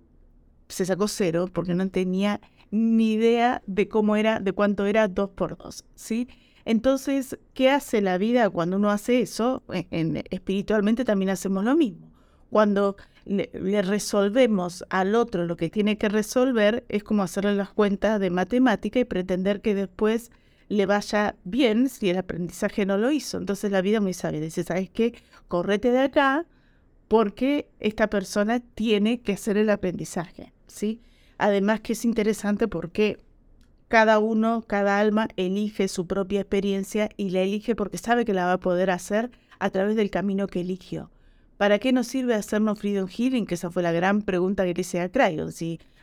se 0.69 0.85
sacó 0.85 1.09
cero 1.09 1.49
porque 1.53 1.75
no 1.75 1.89
tenía 1.89 2.41
ni 2.71 3.13
idea 3.13 3.63
de 3.67 3.89
cómo 3.89 4.17
era, 4.17 4.41
de 4.41 4.53
cuánto 4.53 4.87
era 4.87 5.07
2 5.09 5.31
por 5.31 5.57
2, 5.57 5.85
¿sí? 5.95 6.29
Entonces, 6.65 7.39
¿qué 7.55 7.71
hace 7.71 8.01
la 8.01 8.19
vida 8.19 8.49
cuando 8.49 8.77
uno 8.77 8.91
hace 8.91 9.21
eso? 9.21 9.63
En, 9.91 10.23
espiritualmente 10.31 11.05
también 11.05 11.31
hacemos 11.31 11.65
lo 11.65 11.77
mismo. 11.77 12.11
Cuando 12.51 12.97
le, 13.25 13.51
resolvemos 13.83 14.85
al 14.91 15.15
otro 15.15 15.45
lo 15.45 15.57
que 15.57 15.71
tiene 15.71 15.99
que 15.99 16.09
resolver, 16.09 16.85
es 16.89 17.03
como 17.03 17.23
hacerle 17.23 17.55
las 17.55 17.71
cuentas 17.71 18.21
de 18.21 18.31
matemática 18.31 19.01
y 19.01 19.05
pretender 19.05 19.61
que 19.61 19.75
después 19.75 20.31
le 20.73 20.87
vaya 20.87 21.37
bien 21.45 21.91
si 21.91 22.09
el 22.09 22.17
aprendizaje 22.17 22.87
no 22.87 22.97
lo 22.97 23.13
hizo. 23.13 23.37
Entonces 23.37 23.71
la 23.71 23.83
vida 23.83 24.01
muy 24.01 24.15
sabia 24.15 24.41
dice, 24.41 24.65
¿sabes 24.65 24.89
qué? 24.89 25.15
Correte 25.47 25.91
de 25.91 25.99
acá 25.99 26.47
porque 27.09 27.69
esta 27.79 28.09
persona 28.09 28.61
tiene 28.75 29.21
que 29.21 29.35
hacer 29.35 29.59
el 29.59 29.69
aprendizaje, 29.69 30.55
¿sí? 30.67 31.03
Además 31.37 31.81
que 31.81 31.93
es 31.93 32.07
interesante 32.07 32.69
porque 32.69 33.19
cada 33.89 34.19
uno, 34.19 34.65
cada 34.67 34.99
alma 34.99 35.29
elige 35.37 35.89
su 35.89 36.07
propia 36.07 36.41
experiencia 36.41 37.11
y 37.19 37.29
la 37.29 37.41
elige 37.41 37.75
porque 37.75 37.99
sabe 37.99 38.25
que 38.25 38.33
la 38.33 38.47
va 38.47 38.55
a 38.55 38.61
poder 38.61 38.91
hacer 38.91 39.31
a 39.59 39.69
través 39.69 39.95
del 39.95 40.11
camino 40.11 40.47
que 40.47 40.63
eligió. 40.63 41.11
¿Para 41.59 41.79
qué 41.81 41.93
nos 41.93 42.07
sirve 42.07 42.35
hacernos 42.35 42.79
Freedom 42.79 43.09
Healing? 43.09 43.45
Que 43.45 43.57
esa 43.57 43.71
fue 43.71 43.83
la 43.83 43.93
gran 43.93 44.23
pregunta 44.23 44.65
que 44.65 44.73
le 44.73 44.81
hice 44.81 45.03
a 45.03 45.11
Crayon. 45.11 45.53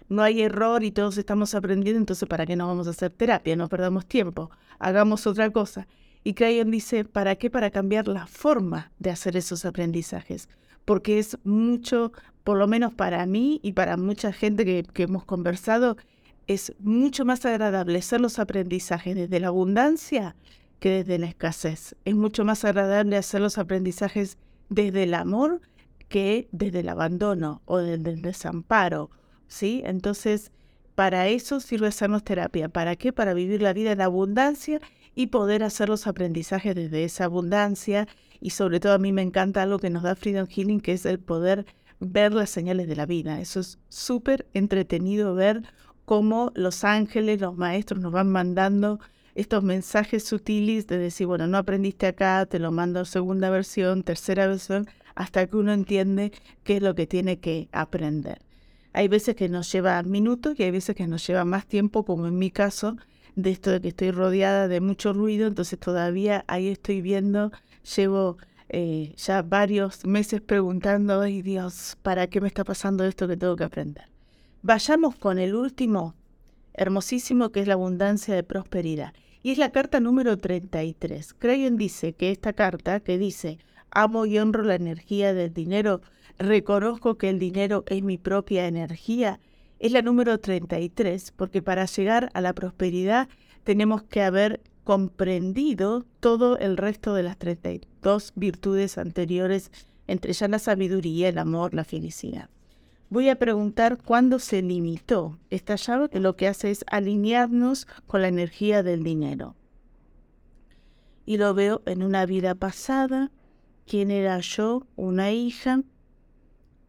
No 0.10 0.24
hay 0.24 0.42
error 0.42 0.84
y 0.84 0.92
todos 0.92 1.18
estamos 1.18 1.56
aprendiendo, 1.56 2.00
entonces 2.00 2.28
¿para 2.28 2.46
qué 2.46 2.56
no 2.56 2.68
vamos 2.68 2.88
a 2.88 2.92
hacer 2.92 3.12
terapia? 3.12 3.56
No 3.56 3.70
perdamos 3.70 4.06
tiempo, 4.06 4.50
hagamos 4.80 5.26
otra 5.28 5.50
cosa. 5.52 5.88
Y 6.24 6.34
Crayon 6.34 6.72
dice, 6.72 7.06
¿para 7.06 7.36
qué? 7.36 7.50
Para 7.50 7.70
cambiar 7.70 8.08
la 8.08 8.28
forma 8.28 8.92
de 9.00 9.12
hacer 9.12 9.38
esos 9.38 9.64
aprendizajes. 9.66 10.50
Porque 10.84 11.20
es 11.20 11.38
mucho, 11.44 12.12
por 12.44 12.58
lo 12.58 12.68
menos 12.68 12.94
para 12.94 13.26
mí 13.26 13.60
y 13.64 13.74
para 13.74 13.96
mucha 13.96 14.34
gente 14.34 14.66
que, 14.66 14.84
que 14.84 15.04
hemos 15.04 15.24
conversado, 15.24 15.96
es 16.48 16.74
mucho 16.80 17.24
más 17.24 17.46
agradable 17.46 18.00
hacer 18.00 18.20
los 18.20 18.40
aprendizajes 18.40 19.16
desde 19.16 19.40
la 19.40 19.48
abundancia 19.48 20.36
que 20.80 20.90
desde 20.90 21.20
la 21.20 21.28
escasez. 21.28 21.96
Es 22.06 22.16
mucho 22.16 22.44
más 22.44 22.66
agradable 22.66 23.18
hacer 23.18 23.42
los 23.42 23.58
aprendizajes 23.58 24.38
desde 24.70 25.04
el 25.04 25.14
amor 25.14 25.62
que 26.08 26.50
desde 26.52 26.80
el 26.80 26.90
abandono 26.90 27.62
o 27.66 27.78
desde 27.78 28.10
el 28.10 28.22
desamparo, 28.22 29.12
¿sí? 29.50 29.82
Entonces, 29.86 30.54
para 30.96 31.28
eso 31.28 31.60
sirve 31.60 31.88
hacernos 31.88 32.24
terapia. 32.24 32.70
¿Para 32.70 32.96
qué? 32.96 33.12
Para 33.12 33.34
vivir 33.34 33.62
la 33.62 33.74
vida 33.74 33.92
en 33.92 34.00
abundancia 34.00 34.80
y 35.16 35.28
poder 35.28 35.64
hacer 35.64 35.90
los 35.90 36.08
aprendizajes 36.08 36.76
desde 36.76 37.04
esa 37.04 37.26
abundancia. 37.26 38.08
Y 38.40 38.52
sobre 38.52 38.80
todo 38.80 38.94
a 38.94 39.00
mí 39.00 39.12
me 39.12 39.22
encanta 39.22 39.62
algo 39.62 39.80
que 39.80 39.90
nos 39.90 40.04
da 40.04 40.16
Freedom 40.16 40.48
Healing, 40.48 40.80
que 40.80 40.94
es 40.94 41.06
el 41.06 41.20
poder 41.20 41.66
ver 42.00 42.34
las 42.34 42.50
señales 42.50 42.88
de 42.88 42.96
la 42.96 43.06
vida. 43.06 43.42
Eso 43.42 43.60
es 43.60 43.80
súper 43.90 44.48
entretenido 44.54 45.36
ver 45.36 45.64
cómo 46.06 46.52
los 46.56 46.84
ángeles, 46.84 47.42
los 47.42 47.58
maestros 47.58 48.00
nos 48.00 48.12
van 48.12 48.32
mandando 48.32 49.00
estos 49.36 49.64
mensajes 49.64 50.24
sutiles 50.24 50.88
de 50.88 50.98
decir, 50.98 51.28
bueno, 51.28 51.48
no 51.48 51.58
aprendiste 51.58 52.08
acá, 52.08 52.46
te 52.46 52.60
lo 52.60 52.72
mando 52.72 53.06
segunda 53.06 53.50
versión, 53.50 54.04
tercera 54.04 54.48
versión, 54.48 54.88
hasta 55.16 55.48
que 55.48 55.56
uno 55.56 55.72
entiende 55.72 56.32
qué 56.64 56.78
es 56.78 56.84
lo 56.84 56.96
que 56.96 57.08
tiene 57.08 57.40
que 57.40 57.70
aprender. 57.72 58.49
Hay 58.94 59.08
veces 59.08 59.36
que 59.36 59.50
nos 59.50 59.72
lleva 59.72 60.02
minutos 60.04 60.60
y 60.60 60.64
hay 60.64 60.72
veces 60.72 60.96
que 60.96 61.08
nos 61.08 61.26
lleva 61.26 61.46
más 61.46 61.66
tiempo, 61.66 62.04
como 62.04 62.28
en 62.28 62.38
mi 62.38 62.52
caso, 62.52 62.98
de 63.36 63.52
esto 63.52 63.72
de 63.72 63.82
que 63.82 63.90
estoy 63.90 64.12
rodeada 64.12 64.68
de 64.68 64.82
mucho 64.82 65.14
ruido, 65.14 65.48
entonces 65.48 65.80
todavía 65.80 66.44
ahí 66.48 66.68
estoy 66.68 67.02
viendo, 67.02 67.52
llevo 67.96 68.38
eh, 68.70 69.14
ya 69.18 69.42
varios 69.42 70.06
meses 70.06 70.42
preguntando, 70.42 71.22
ay 71.22 71.42
Dios, 71.42 71.98
¿para 72.02 72.28
qué 72.28 72.42
me 72.42 72.48
está 72.48 72.64
pasando 72.64 73.04
esto 73.06 73.28
que 73.28 73.38
tengo 73.38 73.56
que 73.56 73.64
aprender? 73.64 74.06
Vayamos 74.62 75.16
con 75.16 75.40
el 75.40 75.56
último, 75.56 76.16
hermosísimo, 76.74 77.50
que 77.52 77.62
es 77.62 77.68
la 77.68 77.76
abundancia 77.76 78.36
de 78.36 78.44
prosperidad. 78.44 79.14
Y 79.42 79.52
es 79.52 79.58
la 79.58 79.72
carta 79.72 80.02
número 80.02 80.38
33. 80.38 81.34
Crayon 81.34 81.78
dice 81.78 82.14
que 82.14 82.32
esta 82.32 82.52
carta, 82.52 83.00
que 83.00 83.18
dice, 83.18 83.58
amo 83.90 84.26
y 84.26 84.38
honro 84.38 84.64
la 84.64 84.76
energía 84.76 85.34
del 85.34 85.54
dinero, 85.54 86.02
reconozco 86.40 87.18
que 87.18 87.30
el 87.30 87.38
dinero 87.38 87.84
es 87.88 88.02
mi 88.02 88.18
propia 88.18 88.68
energía, 88.68 89.40
es 89.78 89.92
la 89.92 90.02
número 90.02 90.40
33, 90.40 91.32
porque 91.36 91.62
para 91.62 91.86
llegar 91.86 92.30
a 92.34 92.42
la 92.42 92.54
prosperidad 92.54 93.30
tenemos 93.64 94.02
que 94.04 94.24
haber 94.24 94.62
comprendido 94.84 96.06
todo 96.20 96.58
el 96.58 96.78
resto 96.78 97.14
de 97.14 97.24
las 97.24 97.38
32 97.38 98.34
virtudes 98.36 98.98
anteriores, 98.98 99.72
entre 100.08 100.32
ellas 100.32 100.50
la 100.50 100.60
sabiduría, 100.60 101.30
el 101.30 101.38
amor, 101.38 101.74
la 101.74 101.84
felicidad 101.84 102.50
voy 103.10 103.30
a 103.30 103.38
preguntar 103.38 103.98
cuándo 103.98 104.40
se 104.40 104.62
limitó 104.62 105.38
esta 105.50 105.76
llave, 105.76 106.10
que 106.10 106.20
lo 106.20 106.36
que 106.36 106.48
hace 106.48 106.72
es 106.72 106.86
alinearnos 106.88 107.88
con 108.08 108.22
la 108.22 108.28
energía 108.28 108.84
del 108.84 109.04
dinero. 109.04 109.56
Y 111.26 111.38
lo 111.38 111.54
veo 111.54 111.82
en 111.86 112.04
una 112.04 112.26
vida 112.26 112.56
pasada, 112.56 113.32
quién 113.86 114.12
era 114.12 114.40
yo, 114.40 114.88
una 114.96 115.32
hija, 115.32 115.82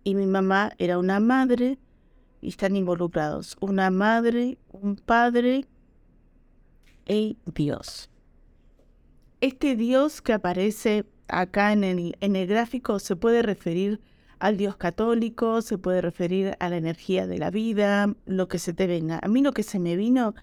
y 0.05 0.15
mi 0.15 0.27
mamá 0.27 0.73
era 0.79 0.99
una 0.99 1.21
madre, 1.21 1.79
y 2.41 2.49
están 2.49 2.77
involucrados 2.77 3.57
una 3.61 3.91
madre, 3.91 4.59
un 4.73 4.97
padre 4.97 5.67
y 7.07 7.37
Dios. 7.47 8.11
Este 9.41 9.77
Dios 9.77 10.23
que 10.23 10.33
aparece 10.33 11.05
acá 11.29 11.73
en 11.73 11.85
el, 11.85 12.17
en 12.21 12.37
el 12.37 12.47
gráfico 12.47 12.99
se 12.99 13.17
puede 13.17 13.43
referir 13.43 14.01
al 14.39 14.57
Dios 14.57 14.77
católico, 14.77 15.61
se 15.63 15.79
puede 15.79 16.01
referir 16.01 16.57
a 16.61 16.69
la 16.71 16.77
energía 16.77 17.27
de 17.27 17.39
la 17.39 17.51
vida, 17.51 18.15
lo 18.27 18.49
que 18.49 18.59
se 18.59 18.73
te 18.73 18.87
venga. 18.87 19.21
A 19.23 19.29
mí 19.29 19.43
lo 19.43 19.53
que 19.53 19.63
se 19.63 19.79
me 19.79 19.97
vino 19.97 20.35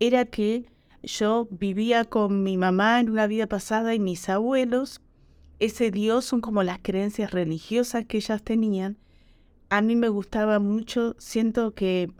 era 0.00 0.24
que 0.24 0.66
yo 1.02 1.46
vivía 1.50 2.04
con 2.04 2.42
mi 2.42 2.56
mamá 2.56 3.00
en 3.00 3.10
una 3.10 3.28
vida 3.28 3.46
pasada 3.46 3.94
y 3.94 4.00
mis 4.00 4.28
abuelos, 4.28 5.00
ese 5.58 5.90
Dios 5.90 6.24
son 6.24 6.40
como 6.40 6.62
las 6.62 6.78
creencias 6.82 7.30
religiosas 7.30 8.04
que 8.06 8.18
ellas 8.18 8.42
tenían. 8.42 8.98
A 9.68 9.80
mí 9.80 9.96
me 9.96 10.08
gustaba 10.08 10.58
mucho, 10.58 11.16
siento 11.18 11.74
que 11.74 12.10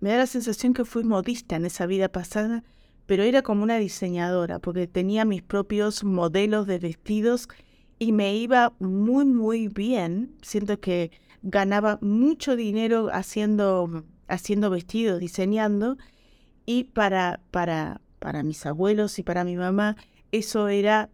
me 0.00 0.10
da 0.10 0.18
la 0.18 0.26
sensación 0.26 0.74
que 0.74 0.84
fui 0.84 1.04
modista 1.04 1.56
en 1.56 1.66
esa 1.66 1.86
vida 1.86 2.08
pasada, 2.08 2.64
pero 3.06 3.22
era 3.22 3.42
como 3.42 3.62
una 3.62 3.78
diseñadora, 3.78 4.58
porque 4.58 4.86
tenía 4.86 5.24
mis 5.24 5.42
propios 5.42 6.04
modelos 6.04 6.66
de 6.66 6.78
vestidos 6.78 7.48
y 7.98 8.12
me 8.12 8.36
iba 8.36 8.74
muy, 8.78 9.24
muy 9.24 9.68
bien. 9.68 10.34
Siento 10.42 10.80
que 10.80 11.10
ganaba 11.42 11.98
mucho 12.02 12.56
dinero 12.56 13.08
haciendo, 13.12 14.04
haciendo 14.28 14.70
vestidos, 14.70 15.20
diseñando. 15.20 15.96
Y 16.66 16.84
para, 16.84 17.40
para, 17.50 18.00
para 18.18 18.42
mis 18.42 18.66
abuelos 18.66 19.18
y 19.18 19.22
para 19.22 19.44
mi 19.44 19.56
mamá, 19.56 19.96
eso 20.32 20.68
era 20.68 21.10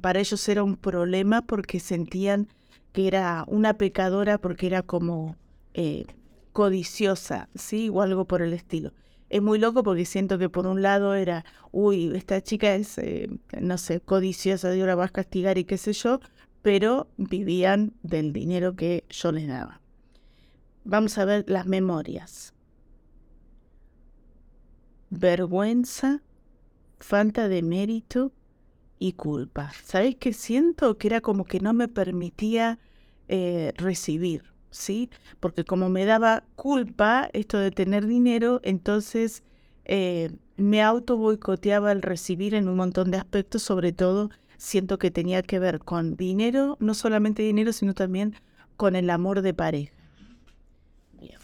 para 0.00 0.20
ellos 0.20 0.48
era 0.48 0.62
un 0.62 0.76
problema 0.76 1.42
porque 1.42 1.80
sentían 1.80 2.48
que 2.92 3.06
era 3.08 3.44
una 3.48 3.74
pecadora 3.74 4.38
porque 4.38 4.66
era 4.66 4.82
como 4.82 5.36
eh, 5.74 6.04
codiciosa, 6.52 7.48
¿sí? 7.54 7.88
O 7.88 8.02
algo 8.02 8.26
por 8.26 8.42
el 8.42 8.52
estilo 8.52 8.92
es 9.32 9.40
muy 9.40 9.58
loco 9.58 9.82
porque 9.82 10.04
siento 10.04 10.38
que 10.38 10.50
por 10.50 10.66
un 10.66 10.82
lado 10.82 11.14
era, 11.14 11.46
uy, 11.70 12.14
esta 12.14 12.42
chica 12.42 12.74
es, 12.74 12.98
eh, 12.98 13.30
no 13.58 13.78
sé, 13.78 13.98
codiciosa, 14.00 14.68
de 14.68 14.78
ahora 14.78 14.94
vas 14.94 15.08
a 15.08 15.12
castigar 15.14 15.56
y 15.56 15.64
qué 15.64 15.78
sé 15.78 15.94
yo, 15.94 16.20
pero 16.60 17.08
vivían 17.16 17.94
del 18.02 18.34
dinero 18.34 18.76
que 18.76 19.04
yo 19.08 19.32
les 19.32 19.48
daba. 19.48 19.80
Vamos 20.84 21.16
a 21.16 21.24
ver 21.24 21.46
las 21.48 21.64
memorias. 21.64 22.52
Vergüenza, 25.08 26.20
falta 26.98 27.48
de 27.48 27.62
mérito 27.62 28.32
y 29.02 29.14
culpa. 29.14 29.72
¿Sabéis 29.82 30.14
que 30.14 30.32
siento 30.32 30.96
que 30.96 31.08
era 31.08 31.20
como 31.20 31.44
que 31.44 31.58
no 31.58 31.72
me 31.72 31.88
permitía 31.88 32.78
eh, 33.26 33.72
recibir? 33.76 34.44
¿sí? 34.70 35.10
Porque 35.40 35.64
como 35.64 35.88
me 35.88 36.04
daba 36.04 36.44
culpa 36.54 37.28
esto 37.32 37.58
de 37.58 37.72
tener 37.72 38.06
dinero, 38.06 38.60
entonces 38.62 39.42
eh, 39.84 40.30
me 40.56 40.82
auto 40.82 41.16
boicoteaba 41.16 41.90
el 41.90 42.00
recibir 42.00 42.54
en 42.54 42.68
un 42.68 42.76
montón 42.76 43.10
de 43.10 43.18
aspectos, 43.18 43.62
sobre 43.64 43.92
todo 43.92 44.30
siento 44.56 45.00
que 45.00 45.10
tenía 45.10 45.42
que 45.42 45.58
ver 45.58 45.80
con 45.80 46.16
dinero, 46.16 46.76
no 46.78 46.94
solamente 46.94 47.42
dinero, 47.42 47.72
sino 47.72 47.94
también 47.94 48.36
con 48.76 48.94
el 48.94 49.10
amor 49.10 49.42
de 49.42 49.52
pareja. 49.52 49.92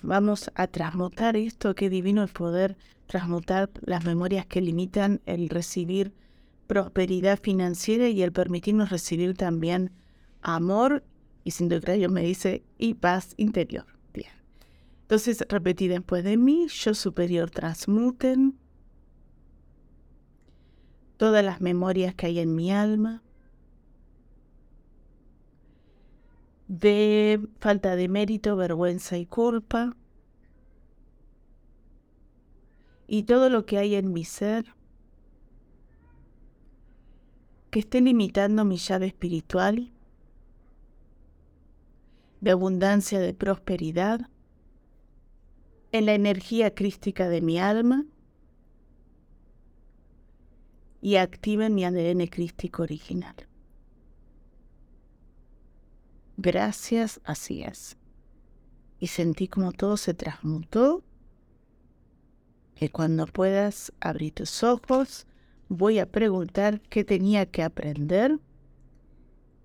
vamos 0.03 0.51
a 0.55 0.69
transmutar 0.69 1.37
esto, 1.37 1.75
qué 1.75 1.91
divino 1.91 2.23
el 2.23 2.29
poder 2.29 2.77
transmutar 3.09 3.69
las 3.81 4.05
memorias 4.05 4.47
que 4.47 4.61
limitan 4.61 5.21
el 5.27 5.49
recibir 5.49 6.13
prosperidad 6.69 7.41
financiera 7.41 8.09
y 8.09 8.23
el 8.23 8.31
permitirnos 8.31 8.91
recibir 8.91 9.37
también 9.37 9.91
amor 10.43 11.03
y 11.43 11.51
sin 11.51 11.69
yo 11.71 12.11
me 12.11 12.23
dice, 12.23 12.63
y 12.77 12.95
paz 12.95 13.33
interior. 13.39 13.87
Bien. 14.13 14.31
Entonces 15.01 15.45
repetí 15.49 15.89
después 15.89 16.23
de 16.23 16.37
mí, 16.37 16.69
yo 16.69 16.95
superior 16.95 17.51
transmuten. 17.51 18.59
todas 21.17 21.45
las 21.45 21.61
memorias 21.61 22.15
que 22.15 22.27
hay 22.27 22.39
en 22.39 22.55
mi 22.55 22.71
alma, 22.71 23.23
de 26.69 27.41
falta 27.59 27.97
de 27.97 28.09
mérito, 28.09 28.55
vergüenza 28.55 29.19
y 29.19 29.27
culpa, 29.27 29.97
y 33.09 33.25
todo 33.25 33.49
lo 33.49 33.65
que 33.67 33.79
hay 33.79 33.95
en 33.97 34.13
mi 34.13 34.25
ser 34.25 34.78
que 37.71 37.81
esté 37.81 38.01
limitando 38.01 38.65
mi 38.65 38.77
llave 38.77 39.07
espiritual 39.07 39.93
de 42.41 42.51
abundancia, 42.51 43.19
de 43.19 43.35
prosperidad, 43.35 44.29
en 45.93 46.07
la 46.07 46.15
energía 46.15 46.75
crística 46.75 47.29
de 47.29 47.41
mi 47.41 47.59
alma 47.59 48.05
y 51.01 51.17
activen 51.17 51.75
mi 51.75 51.85
ADN 51.85 52.27
crístico 52.27 52.83
original. 52.83 53.35
Gracias, 56.37 57.21
así 57.25 57.63
es. 57.63 57.97
Y 59.01 59.09
sentí 59.09 59.49
como 59.49 59.73
todo 59.73 59.97
se 59.97 60.15
transmutó. 60.15 61.03
Que 62.75 62.91
cuando 62.91 63.27
puedas 63.27 63.93
abrir 63.99 64.35
tus 64.35 64.63
ojos, 64.63 65.27
voy 65.69 65.99
a 65.99 66.07
preguntar 66.07 66.81
qué 66.89 67.05
tenía 67.05 67.47
que 67.47 67.63
aprender. 67.63 68.39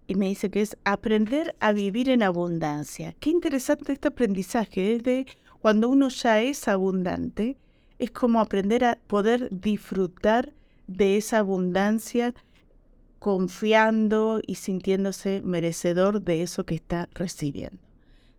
Y 0.08 0.16
me 0.16 0.28
dice 0.28 0.50
que 0.50 0.62
es 0.62 0.78
aprender 0.84 1.56
a 1.60 1.72
vivir 1.72 2.10
en 2.10 2.24
abundancia. 2.24 3.16
Qué 3.20 3.30
interesante 3.30 3.94
este 3.94 4.10
aprendizaje. 4.10 4.98
Desde 4.98 5.26
cuando 5.62 5.90
uno 5.90 6.10
ya 6.10 6.42
es 6.42 6.68
abundante, 6.68 7.58
es 8.00 8.12
como 8.12 8.42
aprender 8.42 8.84
a 8.84 9.00
poder 9.08 9.48
disfrutar 9.50 10.54
de 10.88 11.18
esa 11.18 11.40
abundancia 11.40 12.34
confiando 13.20 14.42
y 14.46 14.56
sintiéndose 14.56 15.42
merecedor 15.46 16.22
de 16.22 16.42
eso 16.42 16.66
que 16.66 16.76
está 16.76 17.08
recibiendo. 17.14 17.80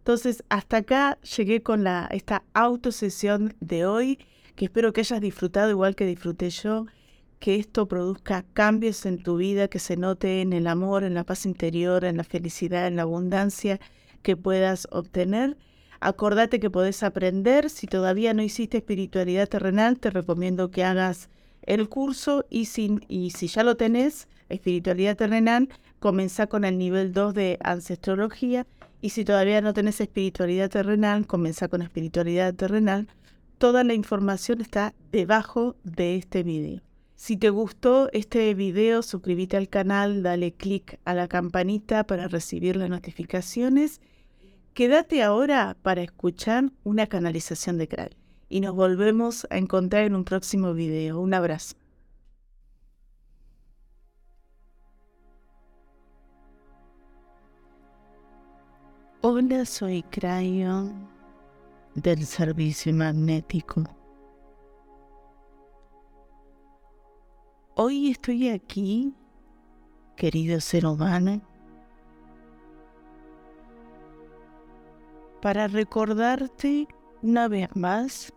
Entonces, 0.00 0.44
hasta 0.50 0.76
acá 0.76 1.18
llegué 1.22 1.62
con 1.62 1.82
la, 1.82 2.06
esta 2.10 2.44
autosesión 2.52 3.54
de 3.60 3.86
hoy, 3.86 4.18
que 4.54 4.66
espero 4.66 4.92
que 4.92 5.00
hayas 5.00 5.22
disfrutado 5.22 5.70
igual 5.70 5.96
que 5.96 6.04
disfruté 6.04 6.50
yo, 6.50 6.84
que 7.38 7.56
esto 7.56 7.86
produzca 7.86 8.44
cambios 8.52 9.06
en 9.06 9.22
tu 9.22 9.36
vida, 9.36 9.68
que 9.68 9.78
se 9.78 9.96
note 9.96 10.40
en 10.40 10.52
el 10.52 10.66
amor, 10.66 11.04
en 11.04 11.14
la 11.14 11.24
paz 11.24 11.46
interior, 11.46 12.04
en 12.04 12.16
la 12.16 12.24
felicidad, 12.24 12.86
en 12.86 12.96
la 12.96 13.02
abundancia 13.02 13.80
que 14.22 14.36
puedas 14.36 14.88
obtener. 14.90 15.56
Acordate 16.00 16.60
que 16.60 16.70
podés 16.70 17.02
aprender. 17.02 17.70
Si 17.70 17.86
todavía 17.86 18.34
no 18.34 18.42
hiciste 18.42 18.78
espiritualidad 18.78 19.48
terrenal, 19.48 19.98
te 19.98 20.10
recomiendo 20.10 20.70
que 20.70 20.84
hagas 20.84 21.28
el 21.62 21.88
curso 21.88 22.44
y 22.50 22.66
si, 22.66 22.98
y 23.08 23.30
ya 23.30 23.62
lo 23.62 23.76
tenés, 23.76 24.28
espiritualidad 24.48 25.16
terrenal, 25.16 25.68
comenzá 25.98 26.46
con 26.46 26.64
el 26.64 26.78
nivel 26.78 27.12
2 27.12 27.34
de 27.34 27.58
ancestrología 27.62 28.66
y 29.00 29.10
si 29.10 29.24
todavía 29.24 29.60
no 29.60 29.74
tenés 29.74 30.00
espiritualidad 30.00 30.70
terrenal, 30.70 31.26
comenzá 31.26 31.68
con 31.68 31.82
espiritualidad 31.82 32.54
terrenal. 32.54 33.08
Toda 33.58 33.84
la 33.84 33.94
información 33.94 34.60
está 34.60 34.94
debajo 35.12 35.76
de 35.84 36.16
este 36.16 36.42
video. 36.42 36.93
Si 37.16 37.36
te 37.36 37.48
gustó 37.50 38.10
este 38.12 38.52
video, 38.54 39.02
suscríbete 39.02 39.56
al 39.56 39.68
canal, 39.68 40.22
dale 40.22 40.52
click 40.52 40.98
a 41.04 41.14
la 41.14 41.28
campanita 41.28 42.04
para 42.04 42.26
recibir 42.28 42.76
las 42.76 42.90
notificaciones. 42.90 44.00
Quédate 44.74 45.22
ahora 45.22 45.76
para 45.82 46.02
escuchar 46.02 46.72
una 46.82 47.06
canalización 47.06 47.78
de 47.78 47.86
Kral 47.86 48.16
y 48.48 48.60
nos 48.60 48.74
volvemos 48.74 49.46
a 49.50 49.58
encontrar 49.58 50.04
en 50.04 50.16
un 50.16 50.24
próximo 50.24 50.74
video. 50.74 51.20
Un 51.20 51.34
abrazo. 51.34 51.76
Hola, 59.22 59.64
soy 59.64 60.02
Crayon 60.02 61.08
del 61.94 62.26
Servicio 62.26 62.92
Magnético. 62.92 64.03
Hoy 67.76 68.12
estoy 68.12 68.50
aquí, 68.50 69.12
querido 70.14 70.60
ser 70.60 70.86
humano, 70.86 71.40
para 75.42 75.66
recordarte 75.66 76.86
una 77.20 77.48
vez 77.48 77.74
más 77.74 78.32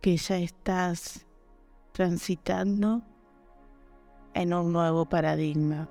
que 0.00 0.16
ya 0.16 0.38
estás 0.38 1.24
transitando 1.92 3.02
en 4.32 4.52
un 4.52 4.72
nuevo 4.72 5.06
paradigma. 5.06 5.88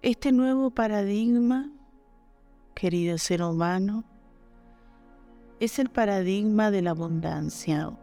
Este 0.00 0.30
nuevo 0.30 0.70
paradigma, 0.70 1.72
querido 2.72 3.18
ser 3.18 3.42
humano, 3.42 4.04
es 5.60 5.78
el 5.78 5.88
paradigma 5.88 6.70
de 6.70 6.82
la 6.82 6.90
abundancia. 6.90 7.96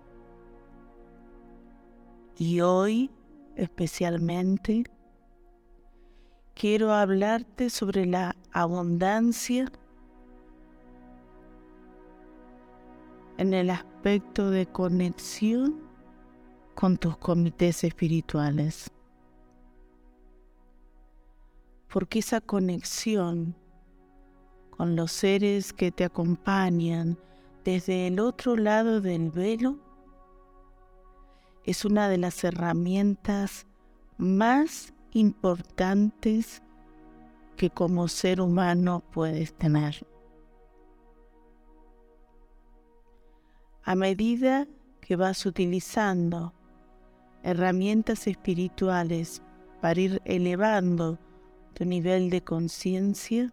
Y 2.37 2.61
hoy, 2.61 3.11
especialmente, 3.55 4.83
quiero 6.53 6.91
hablarte 6.93 7.69
sobre 7.69 8.05
la 8.05 8.35
abundancia 8.51 9.71
en 13.37 13.53
el 13.53 13.69
aspecto 13.69 14.49
de 14.49 14.65
conexión 14.65 15.81
con 16.75 16.97
tus 16.97 17.17
comités 17.17 17.83
espirituales 17.83 18.91
porque 21.91 22.19
esa 22.19 22.39
conexión 22.39 23.55
con 24.69 24.95
los 24.95 25.11
seres 25.11 25.73
que 25.73 25.91
te 25.91 26.05
acompañan 26.05 27.19
desde 27.63 28.07
el 28.07 28.19
otro 28.19 28.55
lado 28.55 29.01
del 29.01 29.29
velo 29.29 29.77
es 31.63 31.85
una 31.85 32.09
de 32.09 32.17
las 32.17 32.43
herramientas 32.43 33.67
más 34.17 34.93
importantes 35.13 36.63
que 37.55 37.69
como 37.69 38.07
ser 38.07 38.41
humano 38.41 39.03
puedes 39.11 39.53
tener. 39.53 40.07
A 43.83 43.95
medida 43.95 44.67
que 44.99 45.15
vas 45.15 45.45
utilizando 45.45 46.53
herramientas 47.43 48.27
espirituales 48.27 49.41
para 49.81 49.99
ir 49.99 50.21
elevando 50.25 51.19
tu 51.73 51.85
nivel 51.85 52.29
de 52.29 52.43
conciencia, 52.43 53.51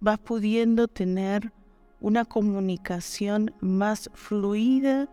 vas 0.00 0.18
pudiendo 0.18 0.88
tener 0.88 1.52
una 2.00 2.24
comunicación 2.24 3.54
más 3.60 4.10
fluida 4.14 5.08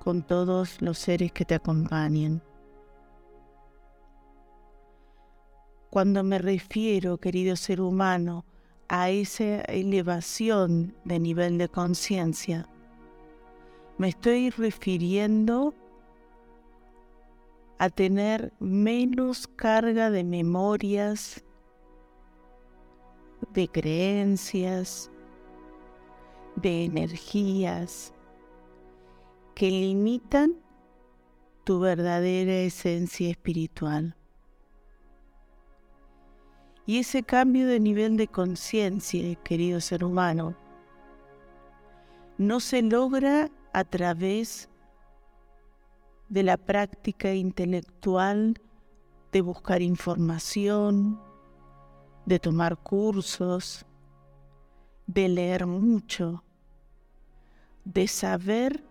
con 0.00 0.22
todos 0.22 0.82
los 0.82 0.98
seres 0.98 1.32
que 1.32 1.44
te 1.44 1.54
acompañan. 1.54 2.42
Cuando 5.90 6.24
me 6.24 6.38
refiero, 6.38 7.18
querido 7.18 7.54
ser 7.56 7.80
humano, 7.80 8.44
a 8.88 9.10
esa 9.10 9.60
elevación 9.62 10.94
de 11.04 11.20
nivel 11.20 11.56
de 11.56 11.68
conciencia, 11.68 12.68
me 13.96 14.08
estoy 14.08 14.50
refiriendo 14.50 15.72
a 17.78 17.88
tener 17.90 18.52
menos 18.58 19.46
carga 19.46 20.10
de 20.10 20.24
memorias, 20.24 21.44
de 23.52 23.68
creencias, 23.68 25.10
de 26.56 26.84
energías 26.84 28.12
que 29.54 29.70
limitan 29.70 30.54
tu 31.64 31.80
verdadera 31.80 32.52
esencia 32.52 33.30
espiritual. 33.30 34.16
Y 36.86 36.98
ese 36.98 37.22
cambio 37.22 37.66
de 37.66 37.80
nivel 37.80 38.16
de 38.16 38.28
conciencia, 38.28 39.34
querido 39.36 39.80
ser 39.80 40.04
humano, 40.04 40.54
no 42.36 42.60
se 42.60 42.82
logra 42.82 43.50
a 43.72 43.84
través 43.84 44.68
de 46.28 46.42
la 46.42 46.56
práctica 46.56 47.32
intelectual 47.32 48.60
de 49.32 49.40
buscar 49.40 49.82
información, 49.82 51.20
de 52.26 52.38
tomar 52.38 52.76
cursos, 52.76 53.86
de 55.06 55.28
leer 55.28 55.66
mucho, 55.66 56.42
de 57.84 58.08
saber 58.08 58.82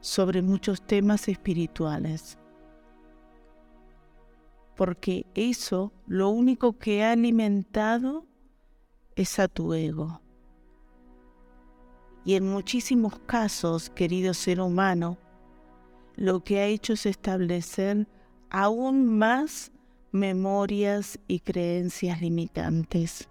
sobre 0.00 0.42
muchos 0.42 0.82
temas 0.82 1.28
espirituales. 1.28 2.38
Porque 4.76 5.26
eso 5.34 5.92
lo 6.06 6.30
único 6.30 6.78
que 6.78 7.04
ha 7.04 7.12
alimentado 7.12 8.26
es 9.14 9.38
a 9.38 9.48
tu 9.48 9.74
ego. 9.74 10.20
Y 12.24 12.34
en 12.34 12.46
muchísimos 12.46 13.18
casos, 13.20 13.90
querido 13.90 14.34
ser 14.34 14.60
humano, 14.60 15.18
lo 16.16 16.44
que 16.44 16.58
ha 16.60 16.66
hecho 16.66 16.94
es 16.94 17.06
establecer 17.06 18.06
aún 18.50 19.06
más 19.06 19.72
memorias 20.12 21.18
y 21.28 21.40
creencias 21.40 22.20
limitantes. 22.20 23.28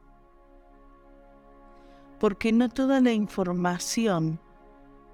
Porque 2.20 2.52
no 2.52 2.70
toda 2.70 3.00
la 3.02 3.14
información 3.14 4.40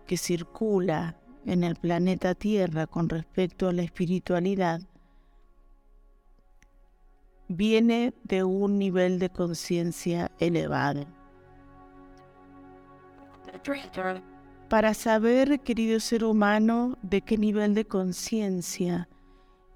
que 0.07 0.17
circula 0.17 1.17
en 1.45 1.63
el 1.63 1.75
planeta 1.75 2.35
Tierra 2.35 2.87
con 2.87 3.09
respecto 3.09 3.67
a 3.67 3.73
la 3.73 3.83
espiritualidad 3.83 4.81
viene 7.47 8.13
de 8.23 8.43
un 8.43 8.79
nivel 8.79 9.19
de 9.19 9.29
conciencia 9.29 10.31
elevado. 10.39 11.05
Para 14.69 14.93
saber, 14.93 15.59
querido 15.61 15.99
ser 15.99 16.23
humano, 16.23 16.97
de 17.03 17.21
qué 17.21 17.37
nivel 17.37 17.75
de 17.75 17.85
conciencia 17.85 19.07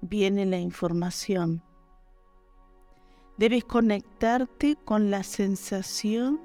viene 0.00 0.46
la 0.46 0.58
información, 0.58 1.62
debes 3.38 3.64
conectarte 3.64 4.76
con 4.84 5.10
la 5.10 5.22
sensación 5.22 6.40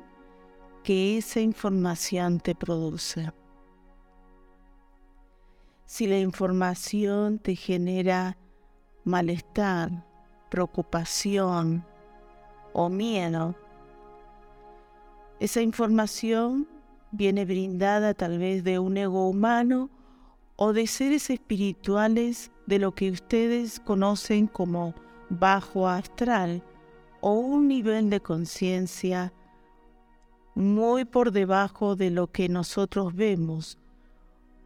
que 0.85 1.17
esa 1.17 1.39
información 1.39 2.39
te 2.39 2.53
produce. 2.53 3.31
Si 5.87 6.05
la 6.05 6.19
información 6.19 7.39
te 7.39 7.55
genera 7.55 8.37
malestar, 9.03 10.05
preocupación 10.51 11.83
o 12.71 12.87
miedo, 12.89 13.55
esa 15.39 15.61
información 15.61 16.67
viene 17.09 17.45
brindada 17.45 18.13
tal 18.13 18.37
vez 18.37 18.63
de 18.63 18.77
un 18.77 18.95
ego 18.97 19.27
humano 19.27 19.89
o 20.55 20.71
de 20.71 20.85
seres 20.85 21.31
espirituales 21.31 22.51
de 22.67 22.77
lo 22.77 22.93
que 22.93 23.09
ustedes 23.09 23.79
conocen 23.79 24.45
como 24.45 24.93
bajo 25.29 25.87
astral 25.87 26.61
o 27.21 27.31
un 27.31 27.67
nivel 27.67 28.11
de 28.11 28.19
conciencia 28.19 29.33
muy 30.55 31.03
por 31.03 31.31
debajo 31.31 31.97
de 31.97 32.09
lo 32.09 32.31
que 32.31 32.47
nosotros 32.47 33.13
vemos 33.13 33.77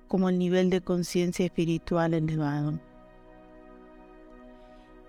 como 0.07 0.29
el 0.29 0.39
nivel 0.39 0.69
de 0.69 0.81
conciencia 0.81 1.45
espiritual 1.45 2.13
elevado. 2.13 2.79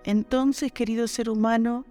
Entonces, 0.03 0.71
querido 0.71 1.07
ser 1.07 1.29
humano, 1.29 1.85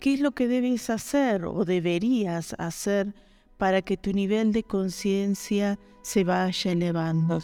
¿qué 0.00 0.14
es 0.14 0.20
lo 0.20 0.32
que 0.32 0.48
debes 0.48 0.90
hacer 0.90 1.44
o 1.44 1.64
deberías 1.64 2.54
hacer 2.58 3.14
para 3.56 3.82
que 3.82 3.96
tu 3.96 4.12
nivel 4.12 4.52
de 4.52 4.64
conciencia 4.64 5.78
se 6.02 6.24
vaya 6.24 6.72
elevando? 6.72 7.40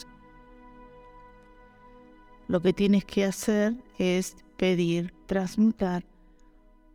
Lo 2.48 2.60
que 2.60 2.72
tienes 2.72 3.04
que 3.04 3.24
hacer 3.24 3.74
es 3.98 4.36
pedir, 4.56 5.14
transmutar 5.26 6.04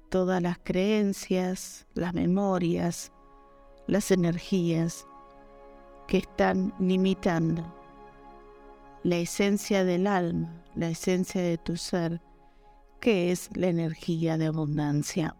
todas 0.09 0.41
las 0.41 0.57
creencias, 0.59 1.87
las 1.95 2.13
memorias, 2.13 3.11
las 3.87 4.11
energías 4.11 5.07
que 6.07 6.17
están 6.17 6.73
limitando 6.79 7.77
la 9.03 9.17
esencia 9.17 9.85
del 9.85 10.05
alma, 10.05 10.49
la 10.75 10.89
esencia 10.89 11.41
de 11.41 11.57
tu 11.57 11.77
ser, 11.77 12.21
que 12.99 13.31
es 13.31 13.49
la 13.55 13.67
energía 13.67 14.37
de 14.37 14.47
abundancia. 14.47 15.35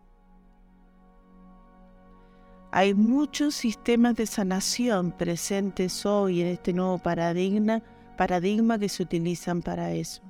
Hay 2.72 2.94
muchos 2.94 3.56
sistemas 3.56 4.16
de 4.16 4.26
sanación 4.26 5.12
presentes 5.12 6.06
hoy 6.06 6.42
en 6.42 6.48
este 6.48 6.72
nuevo 6.72 6.98
paradigma 6.98 7.82
paradigma 8.18 8.80
que 8.80 8.90
se 8.90 9.04
utilizan 9.04 9.62
para 9.62 9.92
eso. 9.92 10.22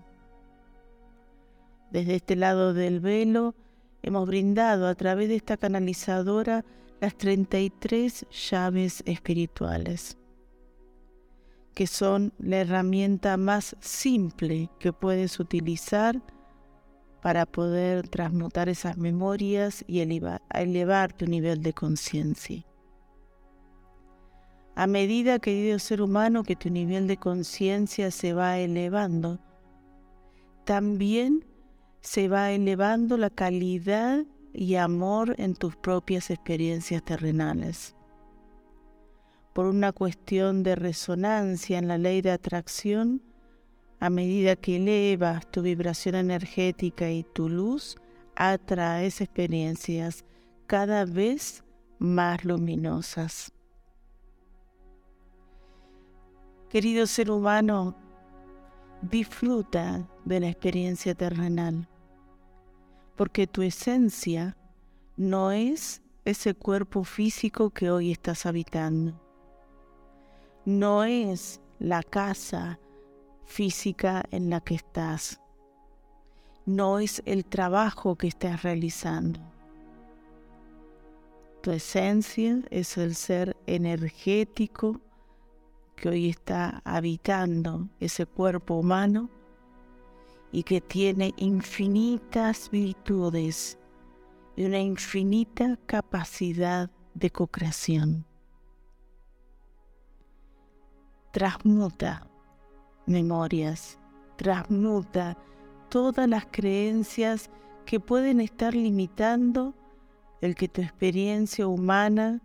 Desde 1.91 2.15
este 2.15 2.35
lado 2.35 2.73
del 2.73 2.99
velo 2.99 3.55
hemos 4.03 4.27
brindado 4.27 4.87
a 4.87 4.95
través 4.95 5.29
de 5.29 5.35
esta 5.35 5.57
canalizadora 5.57 6.65
las 6.99 7.15
33 7.17 8.25
llaves 8.49 9.03
espirituales, 9.05 10.17
que 11.73 11.87
son 11.87 12.33
la 12.39 12.57
herramienta 12.57 13.37
más 13.37 13.75
simple 13.79 14.69
que 14.79 14.93
puedes 14.93 15.39
utilizar 15.39 16.21
para 17.21 17.45
poder 17.45 18.07
transmutar 18.07 18.69
esas 18.69 18.97
memorias 18.97 19.83
y 19.87 19.99
elevar, 19.99 20.41
elevar 20.53 21.13
tu 21.13 21.25
nivel 21.25 21.61
de 21.61 21.73
conciencia. 21.73 22.63
A 24.75 24.85
medida, 24.85 25.39
querido 25.39 25.79
ser 25.79 26.01
humano, 26.01 26.43
que 26.43 26.55
tu 26.55 26.69
nivel 26.69 27.07
de 27.07 27.17
conciencia 27.17 28.11
se 28.11 28.33
va 28.33 28.59
elevando, 28.59 29.39
también 30.65 31.45
se 32.01 32.27
va 32.27 32.51
elevando 32.51 33.17
la 33.17 33.29
calidad 33.29 34.23
y 34.57 34.73
amor 34.73 35.35
en 35.37 35.53
tus 35.53 35.75
propias 35.75 36.31
experiencias 36.31 37.03
terrenales. 37.03 37.95
Por 39.53 39.67
una 39.67 39.91
cuestión 39.91 40.63
de 40.63 40.75
resonancia 40.75 41.77
en 41.77 41.87
la 41.87 41.99
ley 41.99 42.23
de 42.23 42.31
atracción, 42.31 43.21
a 43.99 44.09
medida 44.09 44.55
que 44.55 44.77
elevas 44.77 45.45
tu 45.51 45.61
vibración 45.61 46.15
energética 46.15 47.11
y 47.11 47.23
tu 47.23 47.49
luz, 47.49 47.97
atraes 48.35 49.21
experiencias 49.21 50.25
cada 50.65 51.05
vez 51.05 51.63
más 51.99 52.43
luminosas. 52.43 53.53
Querido 56.67 57.05
ser 57.05 57.29
humano, 57.29 57.95
disfruta 59.03 60.09
de 60.25 60.39
la 60.39 60.49
experiencia 60.49 61.13
terrenal, 61.13 61.87
porque 63.17 63.47
tu 63.47 63.63
esencia 63.63 64.55
no 65.17 65.51
es 65.51 66.01
ese 66.23 66.53
cuerpo 66.53 67.03
físico 67.03 67.71
que 67.71 67.89
hoy 67.89 68.11
estás 68.11 68.45
habitando. 68.45 69.19
No 70.65 71.03
es 71.03 71.59
la 71.79 72.03
casa 72.03 72.79
física 73.45 74.23
en 74.29 74.49
la 74.49 74.61
que 74.61 74.75
estás. 74.75 75.41
No 76.65 76.99
es 76.99 77.23
el 77.25 77.45
trabajo 77.45 78.15
que 78.17 78.27
estás 78.27 78.61
realizando. 78.61 79.39
Tu 81.61 81.71
esencia 81.71 82.59
es 82.69 82.97
el 82.97 83.15
ser 83.15 83.57
energético 83.65 85.01
que 85.95 86.09
hoy 86.09 86.29
está 86.29 86.81
habitando 86.85 87.89
ese 87.99 88.27
cuerpo 88.27 88.75
humano 88.75 89.31
y 90.51 90.63
que 90.63 90.81
tiene 90.81 91.33
infinitas 91.37 92.69
virtudes 92.71 93.77
y 94.55 94.65
una 94.65 94.79
infinita 94.79 95.77
capacidad 95.85 96.89
de 97.13 97.29
co-creación. 97.29 98.25
Transmuta 101.31 102.27
memorias, 103.05 103.99
transmuta 104.35 105.37
todas 105.89 106.27
las 106.27 106.45
creencias 106.51 107.49
que 107.85 107.99
pueden 107.99 108.41
estar 108.41 108.73
limitando 108.75 109.73
el 110.41 110.55
que 110.55 110.67
tu 110.67 110.81
experiencia 110.81 111.67
humana 111.67 112.41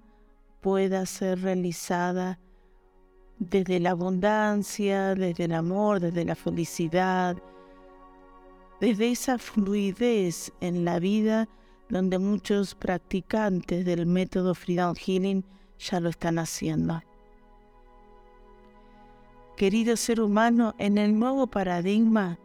pueda 0.61 1.05
ser 1.07 1.43
realizada 1.43 2.39
desde 3.39 3.81
la 3.81 3.91
abundancia, 3.91 5.15
desde 5.15 5.45
el 5.45 5.53
amor, 5.53 5.99
desde 6.01 6.25
la 6.25 6.37
felicidad, 6.37 7.37
desde 8.83 9.13
esa 9.13 9.39
fluidez 9.39 10.53
en 10.61 10.85
la 10.85 10.99
vida 10.99 11.49
donde 11.89 12.19
muchos 12.19 12.75
practicantes 12.75 13.85
del 13.85 14.07
método 14.07 14.57
Freedom 14.57 14.97
Healing 14.97 15.45
ya 15.79 16.01
lo 16.01 16.09
están 16.09 16.41
haciendo. 16.41 17.01
Querido 19.57 19.97
ser 19.97 20.21
humano, 20.21 20.75
en 20.79 20.99
el 20.99 21.17
nuevo 21.17 21.47
paradigma 21.47 22.41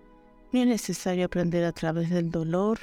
no 0.52 0.60
es 0.60 0.68
necesario 0.68 1.26
aprender 1.26 1.64
a 1.64 1.72
través 1.72 2.12
del 2.12 2.30
dolor, 2.30 2.78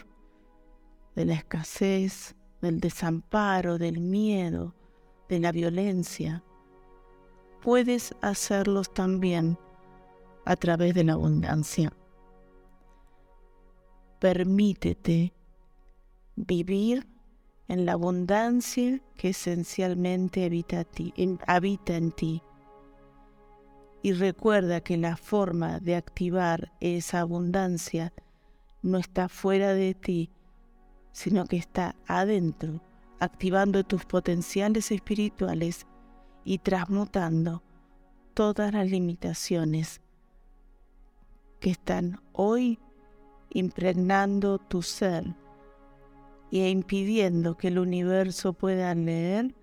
de 1.14 1.26
la 1.26 1.34
escasez, 1.34 2.34
del 2.60 2.80
desamparo, 2.80 3.78
del 3.78 4.00
miedo, 4.00 4.74
de 5.28 5.38
la 5.38 5.52
violencia 5.52 6.42
puedes 7.64 8.14
hacerlos 8.20 8.92
también 8.92 9.56
a 10.44 10.54
través 10.54 10.94
de 10.94 11.04
la 11.04 11.14
abundancia. 11.14 11.94
Permítete 14.24 15.34
vivir 16.34 17.06
en 17.68 17.84
la 17.84 17.92
abundancia 17.92 19.02
que 19.18 19.28
esencialmente 19.28 20.46
habita, 20.46 20.86
en 21.96 22.10
ti. 22.12 22.42
Y 24.00 24.14
recuerda 24.14 24.80
que 24.80 24.96
la 24.96 25.18
forma 25.18 25.78
de 25.78 25.96
activar 25.96 26.72
esa 26.80 27.20
abundancia 27.20 28.14
no 28.80 28.96
está 28.96 29.28
fuera 29.28 29.74
de 29.74 29.92
ti, 29.92 30.30
sino 31.12 31.44
que 31.44 31.58
está 31.58 31.94
adentro, 32.06 32.80
activando 33.20 33.84
tus 33.84 34.06
potenciales 34.06 34.90
espirituales 34.90 35.86
y 36.46 36.60
transmutando 36.60 37.62
todas 38.32 38.72
las 38.72 38.90
limitaciones 38.90 40.00
que 41.60 41.68
están 41.68 42.22
hoy 42.32 42.78
impregnando 43.54 44.58
tu 44.58 44.82
ser 44.82 45.24
e 46.52 46.68
impidiendo 46.68 47.56
que 47.56 47.68
el 47.68 47.78
universo 47.78 48.52
pueda 48.52 48.94
leer 48.94 49.54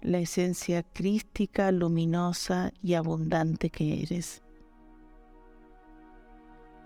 la 0.00 0.18
esencia 0.18 0.82
crística, 0.82 1.72
luminosa 1.72 2.72
y 2.82 2.94
abundante 2.94 3.70
que 3.70 4.02
eres. 4.02 4.42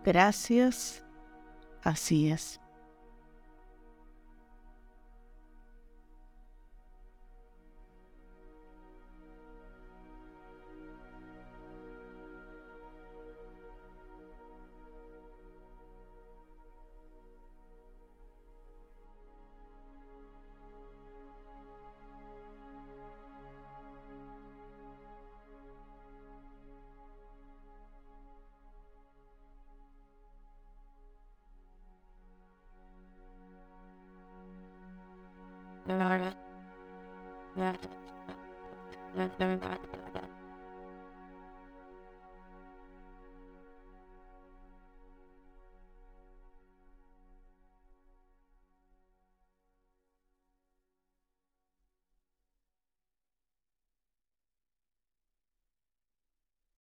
Gracias, 0.05 1.05
así 1.83 2.31
es. 2.31 2.61